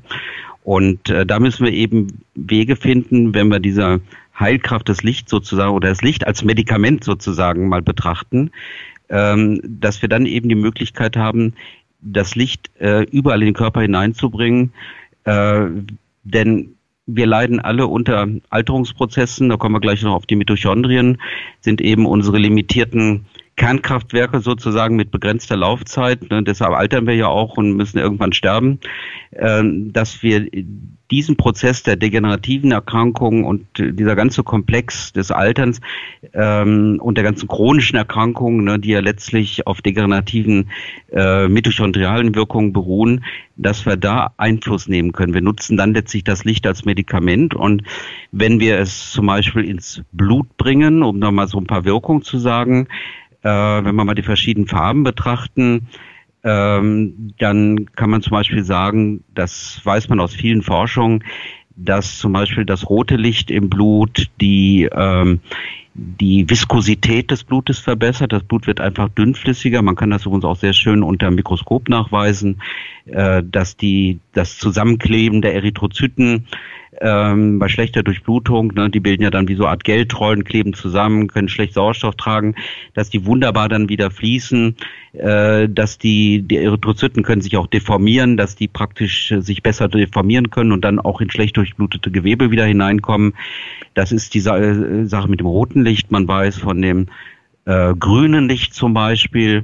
Und 0.63 1.09
äh, 1.09 1.25
da 1.25 1.39
müssen 1.39 1.65
wir 1.65 1.73
eben 1.73 2.21
Wege 2.35 2.75
finden, 2.75 3.33
wenn 3.33 3.47
wir 3.47 3.59
diese 3.59 4.01
Heilkraft 4.37 4.89
des 4.89 5.03
Lichts 5.03 5.31
sozusagen 5.31 5.71
oder 5.71 5.89
das 5.89 6.01
Licht 6.01 6.27
als 6.27 6.43
Medikament 6.43 7.03
sozusagen 7.03 7.69
mal 7.69 7.81
betrachten, 7.81 8.51
ähm, 9.09 9.59
dass 9.63 10.01
wir 10.01 10.09
dann 10.09 10.25
eben 10.25 10.49
die 10.49 10.55
Möglichkeit 10.55 11.17
haben, 11.17 11.53
das 12.01 12.35
Licht 12.35 12.69
äh, 12.79 13.03
überall 13.03 13.41
in 13.41 13.47
den 13.47 13.53
Körper 13.53 13.81
hineinzubringen. 13.81 14.73
Äh, 15.25 15.65
denn 16.23 16.75
wir 17.05 17.25
leiden 17.25 17.59
alle 17.59 17.87
unter 17.87 18.27
Alterungsprozessen, 18.49 19.49
da 19.49 19.57
kommen 19.57 19.75
wir 19.75 19.79
gleich 19.79 20.03
noch 20.03 20.13
auf 20.13 20.25
die 20.25 20.35
Mitochondrien, 20.35 21.19
sind 21.59 21.81
eben 21.81 22.05
unsere 22.05 22.37
limitierten 22.37 23.25
Kernkraftwerke 23.59 24.39
sozusagen 24.39 24.95
mit 24.95 25.11
begrenzter 25.11 25.57
Laufzeit, 25.57 26.29
ne, 26.31 26.41
deshalb 26.43 26.73
altern 26.73 27.05
wir 27.05 27.15
ja 27.15 27.27
auch 27.27 27.57
und 27.57 27.73
müssen 27.73 27.97
irgendwann 27.99 28.31
sterben, 28.31 28.79
äh, 29.31 29.61
dass 29.91 30.23
wir 30.23 30.47
diesen 31.11 31.35
Prozess 31.35 31.83
der 31.83 31.97
degenerativen 31.97 32.71
Erkrankungen 32.71 33.43
und 33.43 33.65
dieser 33.77 34.15
ganze 34.15 34.43
Komplex 34.43 35.11
des 35.11 35.31
Alterns 35.31 35.81
ähm, 36.33 36.99
und 37.01 37.15
der 37.15 37.25
ganzen 37.25 37.49
chronischen 37.49 37.97
Erkrankungen, 37.97 38.63
ne, 38.63 38.79
die 38.79 38.91
ja 38.91 39.01
letztlich 39.01 39.67
auf 39.67 39.81
degenerativen 39.81 40.69
äh, 41.11 41.49
mitochondrialen 41.49 42.35
Wirkungen 42.35 42.71
beruhen, 42.71 43.25
dass 43.57 43.85
wir 43.85 43.97
da 43.97 44.31
Einfluss 44.37 44.87
nehmen 44.87 45.11
können. 45.11 45.33
Wir 45.33 45.41
nutzen 45.41 45.75
dann 45.75 45.93
letztlich 45.93 46.23
das 46.23 46.45
Licht 46.45 46.65
als 46.65 46.85
Medikament 46.85 47.55
und 47.55 47.83
wenn 48.31 48.61
wir 48.61 48.79
es 48.79 49.11
zum 49.11 49.25
Beispiel 49.25 49.65
ins 49.65 50.01
Blut 50.13 50.55
bringen, 50.55 51.03
um 51.03 51.19
nochmal 51.19 51.49
so 51.49 51.57
ein 51.57 51.67
paar 51.67 51.83
Wirkungen 51.83 52.21
zu 52.21 52.37
sagen, 52.37 52.87
äh, 53.43 53.49
wenn 53.49 53.95
wir 53.95 54.05
mal 54.05 54.15
die 54.15 54.23
verschiedenen 54.23 54.67
Farben 54.67 55.03
betrachten, 55.03 55.87
ähm, 56.43 57.33
dann 57.37 57.93
kann 57.95 58.09
man 58.09 58.21
zum 58.21 58.31
Beispiel 58.31 58.63
sagen, 58.63 59.23
das 59.35 59.81
weiß 59.83 60.09
man 60.09 60.19
aus 60.19 60.33
vielen 60.33 60.61
Forschungen, 60.61 61.23
dass 61.75 62.17
zum 62.17 62.33
Beispiel 62.33 62.65
das 62.65 62.89
rote 62.89 63.15
Licht 63.15 63.51
im 63.51 63.69
Blut 63.69 64.29
die 64.39 64.89
ähm, 64.91 65.39
die 65.99 66.49
Viskosität 66.49 67.29
des 67.31 67.43
Blutes 67.43 67.79
verbessert. 67.79 68.31
Das 68.31 68.43
Blut 68.43 68.67
wird 68.67 68.79
einfach 68.79 69.09
dünnflüssiger. 69.09 69.81
Man 69.81 69.95
kann 69.95 70.11
das 70.11 70.25
übrigens 70.25 70.45
auch 70.45 70.55
sehr 70.55 70.73
schön 70.73 71.03
unter 71.03 71.27
dem 71.27 71.35
Mikroskop 71.35 71.89
nachweisen, 71.89 72.61
äh, 73.05 73.43
dass 73.43 73.75
die 73.75 74.19
das 74.33 74.57
Zusammenkleben 74.57 75.41
der 75.41 75.55
Erythrozyten 75.55 76.47
ähm, 77.01 77.59
bei 77.59 77.67
schlechter 77.67 78.03
Durchblutung, 78.03 78.73
ne, 78.73 78.89
die 78.89 78.99
bilden 78.99 79.23
ja 79.23 79.29
dann 79.29 79.47
wie 79.47 79.55
so 79.55 79.63
eine 79.63 79.71
Art 79.71 79.83
Geldrollen, 79.83 80.43
kleben 80.43 80.73
zusammen, 80.73 81.27
können 81.27 81.47
schlecht 81.47 81.73
Sauerstoff 81.73 82.15
tragen, 82.15 82.55
dass 82.93 83.09
die 83.09 83.25
wunderbar 83.25 83.69
dann 83.69 83.89
wieder 83.89 84.11
fließen, 84.11 84.75
äh, 85.13 85.69
dass 85.69 85.97
die, 85.97 86.41
die 86.41 86.57
Erythrozyten 86.57 87.23
können 87.23 87.41
sich 87.41 87.57
auch 87.57 87.67
deformieren, 87.67 88.37
dass 88.37 88.55
die 88.55 88.67
praktisch 88.67 89.33
sich 89.39 89.63
besser 89.63 89.87
deformieren 89.87 90.49
können 90.49 90.71
und 90.71 90.83
dann 90.83 90.99
auch 90.99 91.21
in 91.21 91.29
schlecht 91.29 91.57
durchblutete 91.57 92.11
Gewebe 92.11 92.51
wieder 92.51 92.65
hineinkommen. 92.65 93.33
Das 93.93 94.11
ist 94.11 94.33
die 94.33 94.39
äh, 94.39 95.05
Sache 95.05 95.29
mit 95.29 95.39
dem 95.39 95.47
roten 95.47 95.83
Licht. 95.83 96.11
Man 96.11 96.27
weiß 96.27 96.57
von 96.57 96.81
dem 96.81 97.07
äh, 97.65 97.93
grünen 97.93 98.47
Licht 98.47 98.73
zum 98.73 98.93
Beispiel, 98.93 99.63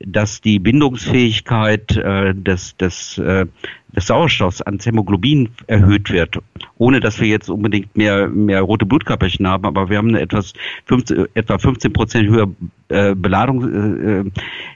dass 0.00 0.40
die 0.40 0.58
Bindungsfähigkeit 0.58 1.96
äh, 1.96 2.34
des, 2.34 2.76
des, 2.76 3.18
äh, 3.18 3.46
des 3.94 4.06
Sauerstoffs 4.06 4.60
ans 4.60 4.84
Hämoglobin 4.84 5.48
erhöht 5.66 6.10
wird, 6.10 6.38
ohne 6.76 7.00
dass 7.00 7.18
wir 7.18 7.28
jetzt 7.28 7.48
unbedingt 7.48 7.96
mehr, 7.96 8.28
mehr 8.28 8.60
rote 8.60 8.84
Blutkörperchen 8.84 9.46
haben, 9.48 9.64
aber 9.64 9.88
wir 9.88 9.96
haben 9.98 10.08
eine 10.08 10.20
etwas 10.20 10.52
15, 10.84 11.26
etwa 11.34 11.58
15 11.58 11.92
Prozent 11.92 12.28
höhere 12.28 12.50
äh, 12.88 13.14
Beladung, 13.14 14.26
äh, 14.26 14.30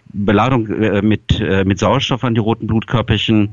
Beladung 0.06 0.68
äh, 0.68 1.02
mit, 1.02 1.38
äh, 1.38 1.64
mit 1.64 1.78
Sauerstoff 1.78 2.24
an 2.24 2.35
die 2.35 2.40
roten 2.40 2.66
Blutkörperchen. 2.66 3.50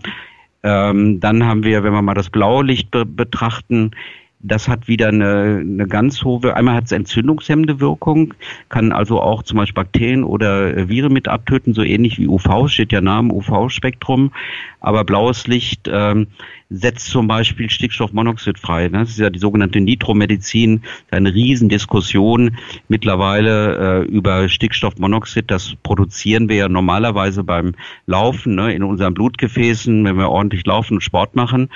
Ähm, 0.64 1.20
dann 1.20 1.46
haben 1.46 1.64
wir, 1.64 1.84
wenn 1.84 1.94
wir 1.94 2.02
mal 2.02 2.14
das 2.14 2.30
blaue 2.30 2.64
Licht 2.64 2.92
be 2.92 3.06
betrachten, 3.06 3.92
das 4.40 4.68
hat 4.68 4.88
wieder 4.88 5.08
eine, 5.08 5.62
eine 5.62 5.88
ganz 5.88 6.24
hohe, 6.24 6.56
einmal 6.56 6.76
hat 6.76 6.86
es 6.86 6.92
entzündungshemmende 6.92 7.80
Wirkung, 7.80 8.36
kann 8.70 8.92
also 8.92 9.20
auch 9.20 9.42
zum 9.44 9.58
Beispiel 9.58 9.84
Bakterien 9.84 10.24
oder 10.24 10.88
Viren 10.90 11.12
mit 11.12 11.28
abtöten, 11.28 11.74
so 11.74 11.82
ähnlich 11.82 12.20
wie 12.20 12.28
UV, 12.28 12.68
steht 12.68 12.92
ja 12.92 13.02
Name 13.02 13.34
UV-Spektrum. 13.34 14.32
Aber 14.80 15.04
blaues 15.04 15.48
Licht 15.48 15.90
ähm, 15.92 16.28
setzt 16.70 17.10
zum 17.10 17.28
Beispiel 17.28 17.70
Stickstoffmonoxid 17.70 18.60
frei. 18.60 18.90
Ne? 18.90 19.00
Das 19.00 19.10
ist 19.10 19.20
ja 19.20 19.32
die 19.32 19.40
sogenannte 19.40 19.82
Nitromedizin, 19.82 20.84
eine 21.10 21.34
Riesendiskussion 21.34 22.58
mittlerweile 22.88 24.04
äh, 24.04 24.06
über 24.06 24.48
Stickstoffmonoxid. 24.50 25.50
Das 25.50 25.76
produzieren 25.82 26.48
wir 26.48 26.58
ja 26.58 26.70
normalerweise 26.70 27.44
beim 27.44 27.74
Laufen 28.06 28.56
ne? 28.56 28.74
in 28.74 28.84
unseren 28.84 29.16
Blutgefäßen, 29.16 30.06
wenn 30.06 30.18
wir 30.18 30.30
ordentlich 30.30 30.66
laufen 30.66 30.96
und 30.96 31.02
Sport 31.02 31.36
machen. 31.36 31.70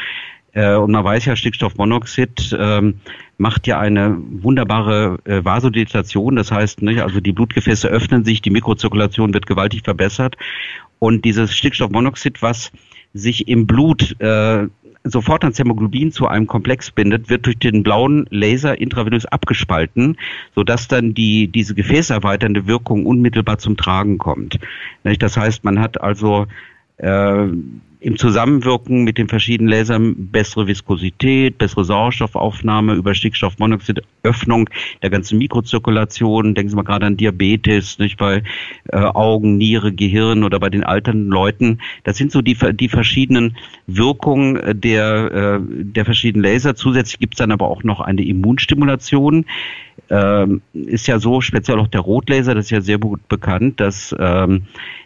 Äh, 0.53 0.75
und 0.75 0.91
man 0.91 1.03
weiß 1.03 1.25
ja, 1.25 1.35
Stickstoffmonoxid 1.35 2.55
ähm, 2.59 2.95
macht 3.37 3.67
ja 3.67 3.79
eine 3.79 4.17
wunderbare 4.19 5.19
äh, 5.25 5.43
Vasodilatation. 5.43 6.35
Das 6.35 6.51
heißt, 6.51 6.81
ne, 6.81 7.03
also 7.03 7.19
die 7.19 7.31
Blutgefäße 7.31 7.87
öffnen 7.87 8.25
sich, 8.25 8.41
die 8.41 8.49
Mikrozirkulation 8.49 9.33
wird 9.33 9.47
gewaltig 9.47 9.83
verbessert. 9.83 10.37
Und 10.99 11.25
dieses 11.25 11.55
Stickstoffmonoxid, 11.55 12.41
was 12.41 12.71
sich 13.13 13.47
im 13.47 13.67
Blut 13.67 14.19
äh, 14.19 14.67
sofort 15.03 15.43
ans 15.43 15.57
Hämoglobin 15.57 16.11
zu 16.11 16.27
einem 16.27 16.47
Komplex 16.47 16.91
bindet, 16.91 17.29
wird 17.29 17.45
durch 17.45 17.57
den 17.57 17.83
blauen 17.83 18.27
Laser 18.29 18.79
intravenös 18.79 19.25
abgespalten, 19.25 20.17
sodass 20.53 20.87
dann 20.87 21.13
die, 21.13 21.47
diese 21.47 21.73
gefäßerweiternde 21.73 22.67
Wirkung 22.67 23.05
unmittelbar 23.05 23.57
zum 23.57 23.77
Tragen 23.77 24.17
kommt. 24.17 24.59
Das 25.03 25.37
heißt, 25.37 25.63
man 25.63 25.79
hat 25.79 25.99
also 25.99 26.45
äh, 27.01 27.47
im 28.01 28.17
Zusammenwirken 28.17 29.03
mit 29.03 29.19
den 29.19 29.27
verschiedenen 29.27 29.69
Lasern 29.69 30.15
bessere 30.31 30.65
Viskosität, 30.65 31.59
bessere 31.59 31.85
Sauerstoffaufnahme 31.85 32.95
über 32.95 33.13
Stickstoffmonoxid, 33.13 34.01
Öffnung 34.23 34.67
der 35.03 35.11
ganzen 35.11 35.37
Mikrozirkulation. 35.37 36.55
Denken 36.55 36.71
Sie 36.71 36.75
mal 36.75 36.81
gerade 36.81 37.05
an 37.05 37.17
Diabetes, 37.17 37.99
nicht 37.99 38.17
bei 38.17 38.41
äh, 38.91 38.97
Augen, 38.97 39.57
Niere, 39.57 39.93
Gehirn 39.93 40.43
oder 40.43 40.59
bei 40.59 40.71
den 40.71 40.83
alternden 40.83 41.29
Leuten. 41.29 41.79
Das 42.03 42.17
sind 42.17 42.31
so 42.31 42.41
die, 42.41 42.57
die 42.73 42.89
verschiedenen 42.89 43.55
Wirkungen 43.85 44.81
der, 44.81 45.31
äh, 45.31 45.59
der 45.61 46.05
verschiedenen 46.05 46.43
Laser. 46.43 46.75
Zusätzlich 46.75 47.19
gibt 47.19 47.35
es 47.35 47.37
dann 47.37 47.51
aber 47.51 47.67
auch 47.67 47.83
noch 47.83 47.99
eine 48.01 48.23
Immunstimulation. 48.23 49.45
Ähm, 50.11 50.61
ist 50.73 51.07
ja 51.07 51.19
so, 51.19 51.39
speziell 51.39 51.79
auch 51.79 51.87
der 51.87 52.01
Rotlaser, 52.01 52.53
das 52.53 52.65
ist 52.65 52.71
ja 52.71 52.81
sehr 52.81 52.97
gut 52.97 53.27
bekannt, 53.29 53.79
dass 53.79 54.13
ähm, 54.19 54.63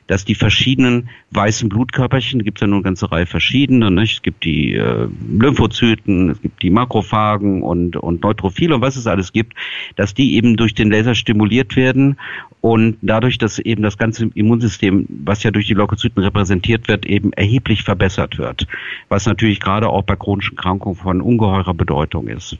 dass 0.08 0.26
die 0.26 0.36
verschiedenen 0.36 1.10
weißen 1.32 1.70
Blutkörperchen, 1.70 2.44
gibt 2.44 2.60
es 2.60 2.62
ja 2.62 2.68
nur 2.68 2.78
eine 2.78 2.84
ganze 2.84 3.12
Reihe 3.12 3.26
verschiedener, 3.26 3.90
nicht? 3.90 4.18
es 4.18 4.22
gibt 4.22 4.44
die 4.44 4.74
äh, 4.76 5.08
Lymphozyten, 5.30 6.30
es 6.30 6.42
gibt 6.42 6.62
die 6.62 6.70
Makrophagen 6.70 7.64
und, 7.64 7.96
und 7.98 8.22
Neutrophile 8.22 8.76
und 8.76 8.82
was 8.82 8.96
es 8.96 9.08
alles 9.08 9.34
gibt, 9.34 9.54
dass 9.96 10.14
die 10.14 10.36
eben 10.36 10.58
durch 10.58 10.76
den 10.76 10.92
Laser 10.92 11.16
stimuliert 11.16 11.76
werden 11.76 12.18
und 12.62 12.98
dadurch, 13.02 13.38
dass 13.38 13.60
eben 13.60 13.84
das 13.84 13.98
ganze 13.98 14.30
Immunsystem, 14.34 15.08
was 15.24 15.44
ja 15.44 15.52
durch 15.52 15.68
die 15.68 15.74
Leukozyten 15.74 16.24
repräsentiert 16.24 16.88
wird, 16.88 17.06
eben 17.06 17.34
erheblich 17.34 17.84
verbessert 17.84 18.38
wird, 18.38 18.68
was 19.10 19.26
natürlich 19.26 19.60
gerade 19.60 19.90
auch 19.90 20.04
bei 20.04 20.16
chronischen 20.16 20.56
Krankungen 20.56 20.96
von 20.96 21.22
ungeheurer 21.22 21.74
Bedeutung 21.74 22.28
ist. 22.28 22.58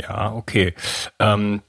Ja, 0.00 0.32
okay. 0.32 0.74
Ähm, 1.18 1.62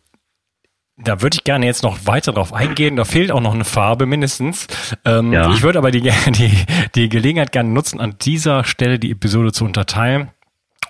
da 0.97 1.21
würde 1.21 1.35
ich 1.35 1.43
gerne 1.43 1.65
jetzt 1.65 1.83
noch 1.83 2.05
weiter 2.05 2.33
drauf 2.33 2.53
eingehen. 2.53 2.95
Da 2.95 3.05
fehlt 3.05 3.31
auch 3.31 3.41
noch 3.41 3.53
eine 3.53 3.65
Farbe 3.65 4.05
mindestens. 4.05 4.67
Ähm, 5.05 5.31
ja. 5.31 5.51
Ich 5.51 5.61
würde 5.61 5.77
aber 5.77 5.91
die, 5.91 6.01
die, 6.29 6.65
die 6.95 7.09
Gelegenheit 7.09 7.51
gerne 7.51 7.69
nutzen, 7.69 7.99
an 7.99 8.15
dieser 8.19 8.63
Stelle 8.63 8.99
die 8.99 9.11
Episode 9.11 9.51
zu 9.51 9.63
unterteilen 9.63 10.31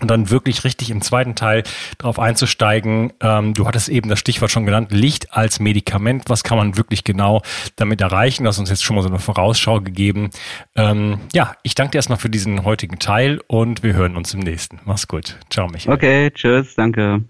und 0.02 0.10
dann 0.10 0.30
wirklich 0.30 0.64
richtig 0.64 0.90
im 0.90 1.02
zweiten 1.02 1.36
Teil 1.36 1.64
darauf 1.98 2.20
einzusteigen. 2.20 3.14
Ähm, 3.22 3.54
du 3.54 3.68
hattest 3.68 3.90
eben 3.90 4.10
das 4.10 4.20
Stichwort 4.20 4.52
schon 4.52 4.66
genannt, 4.66 4.92
Licht 4.92 5.34
als 5.34 5.60
Medikament. 5.60 6.24
Was 6.28 6.44
kann 6.44 6.58
man 6.58 6.78
wirklich 6.78 7.04
genau 7.04 7.42
damit 7.76 8.02
erreichen? 8.02 8.44
Du 8.44 8.50
hast 8.50 8.60
uns 8.60 8.70
jetzt 8.70 8.84
schon 8.84 8.96
mal 8.96 9.02
so 9.02 9.10
eine 9.10 9.20
Vorausschau 9.20 9.82
gegeben. 9.82 10.30
Ähm, 10.76 11.20
ja, 11.34 11.56
ich 11.64 11.76
danke 11.76 11.92
dir 11.92 11.98
erstmal 12.00 12.20
für 12.20 12.30
diesen 12.30 12.64
heutigen 12.64 13.00
Teil 13.00 13.42
und 13.48 13.84
wir 13.84 13.94
hören 13.94 14.18
uns 14.18 14.34
im 14.34 14.42
nächsten. 14.42 14.80
Mach's 14.86 15.08
gut. 15.08 15.38
Ciao, 15.50 15.68
Michael. 15.68 15.94
Okay, 15.96 16.32
tschüss, 16.32 16.76
danke. 16.76 17.24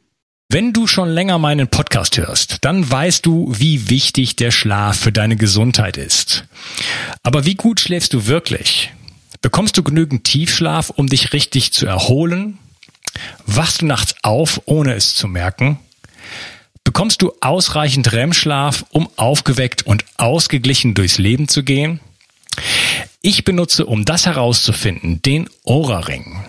Wenn 0.50 0.71
du 0.71 0.87
schon 0.87 1.10
länger 1.10 1.39
meinen 1.39 1.67
Podcast 1.67 2.17
hörst, 2.17 2.60
dann 2.63 2.89
weißt 2.89 3.25
du, 3.25 3.52
wie 3.54 3.89
wichtig 3.89 4.37
der 4.37 4.52
Schlaf 4.52 4.98
für 4.98 5.12
deine 5.12 5.35
Gesundheit 5.35 5.98
ist. 5.98 6.48
Aber 7.21 7.46
wie 7.46 7.56
gut 7.56 7.81
schläfst 7.81 8.13
du 8.13 8.27
wirklich? 8.27 8.94
Bekommst 9.42 9.77
du 9.77 9.83
genügend 9.83 10.23
Tiefschlaf, 10.23 10.90
um 10.90 11.08
dich 11.08 11.33
richtig 11.33 11.73
zu 11.73 11.85
erholen? 11.85 12.58
Wachst 13.46 13.81
du 13.81 13.85
nachts 13.85 14.15
auf, 14.23 14.62
ohne 14.65 14.94
es 14.94 15.15
zu 15.15 15.27
merken? 15.27 15.79
Bekommst 16.83 17.21
du 17.21 17.33
ausreichend 17.42 18.12
REM-Schlaf, 18.13 18.85
um 18.90 19.10
aufgeweckt 19.17 19.85
und 19.85 20.06
ausgeglichen 20.17 20.94
durchs 20.94 21.17
Leben 21.17 21.48
zu 21.48 21.63
gehen? 21.63 22.00
Ich 23.21 23.44
benutze, 23.44 23.85
um 23.85 24.06
das 24.06 24.25
herauszufinden, 24.25 25.21
den 25.21 25.50
Aura-Ring. 25.65 26.46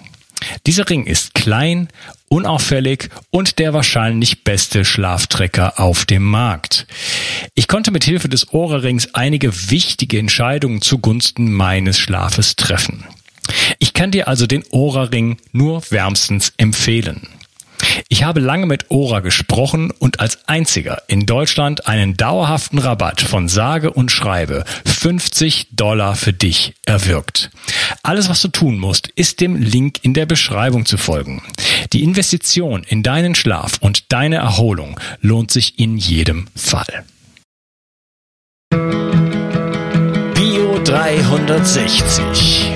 Dieser 0.67 0.89
Ring 0.89 1.07
ist 1.07 1.35
klein, 1.35 1.89
unauffällig 2.29 3.09
und 3.31 3.59
der 3.59 3.73
wahrscheinlich 3.73 4.45
beste 4.45 4.85
Schlaftrecker 4.85 5.81
auf 5.81 6.05
dem 6.05 6.25
Markt. 6.25 6.87
Ich 7.55 7.69
konnte 7.69 7.91
mit 7.91 8.05
Hilfe 8.05 8.29
des 8.29 8.53
Ohrrings 8.53 9.15
einige 9.15 9.71
wichtige 9.71 10.19
Entscheidungen 10.19 10.83
zugunsten 10.83 11.53
meines 11.53 11.99
Schlafes 11.99 12.57
treffen. 12.57 13.05
Ich 13.79 13.95
kann 13.95 14.11
dir 14.11 14.29
also 14.29 14.47
den 14.47 14.65
Ohrring 14.71 15.39
nur 15.53 15.83
wärmstens 15.91 16.53
empfehlen. 16.57 17.27
Ich 18.09 18.25
habe 18.25 18.41
lange 18.41 18.67
mit 18.67 18.91
Ora 18.91 19.21
gesprochen 19.21 19.91
und 19.99 20.21
als 20.21 20.49
einziger 20.49 21.03
in 21.09 21.27
Deutschland 21.27 21.87
einen 21.87 22.17
dauerhaften 22.17 22.79
Rabatt 22.79 23.21
von 23.21 23.49
sage 23.49 23.91
und 23.91 24.11
schreibe 24.11 24.65
50 24.85 25.69
Dollar 25.73 26.15
für 26.15 26.33
dich 26.33 26.75
erwirkt. 26.87 27.51
Alles, 28.03 28.29
was 28.29 28.41
du 28.41 28.49
tun 28.49 28.79
musst, 28.79 29.09
ist 29.09 29.41
dem 29.41 29.57
Link 29.57 29.99
in 30.03 30.15
der 30.15 30.27
Beschreibung 30.27 30.87
zu 30.87 30.97
folgen. 30.97 31.43
Die 31.93 32.03
Investition 32.03 32.85
in 32.85 33.03
deinen 33.03 33.35
Schlaf 33.35 33.79
und 33.81 34.13
deine 34.13 34.37
Erholung 34.37 34.99
lohnt 35.21 35.51
sich 35.51 35.79
in 35.79 35.97
jedem 35.97 36.47
Fall. 36.55 37.05
Bio 40.35 40.79
360. 40.85 42.73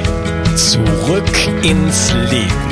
Zurück 0.56 1.30
ins 1.62 2.12
Leben. 2.30 2.71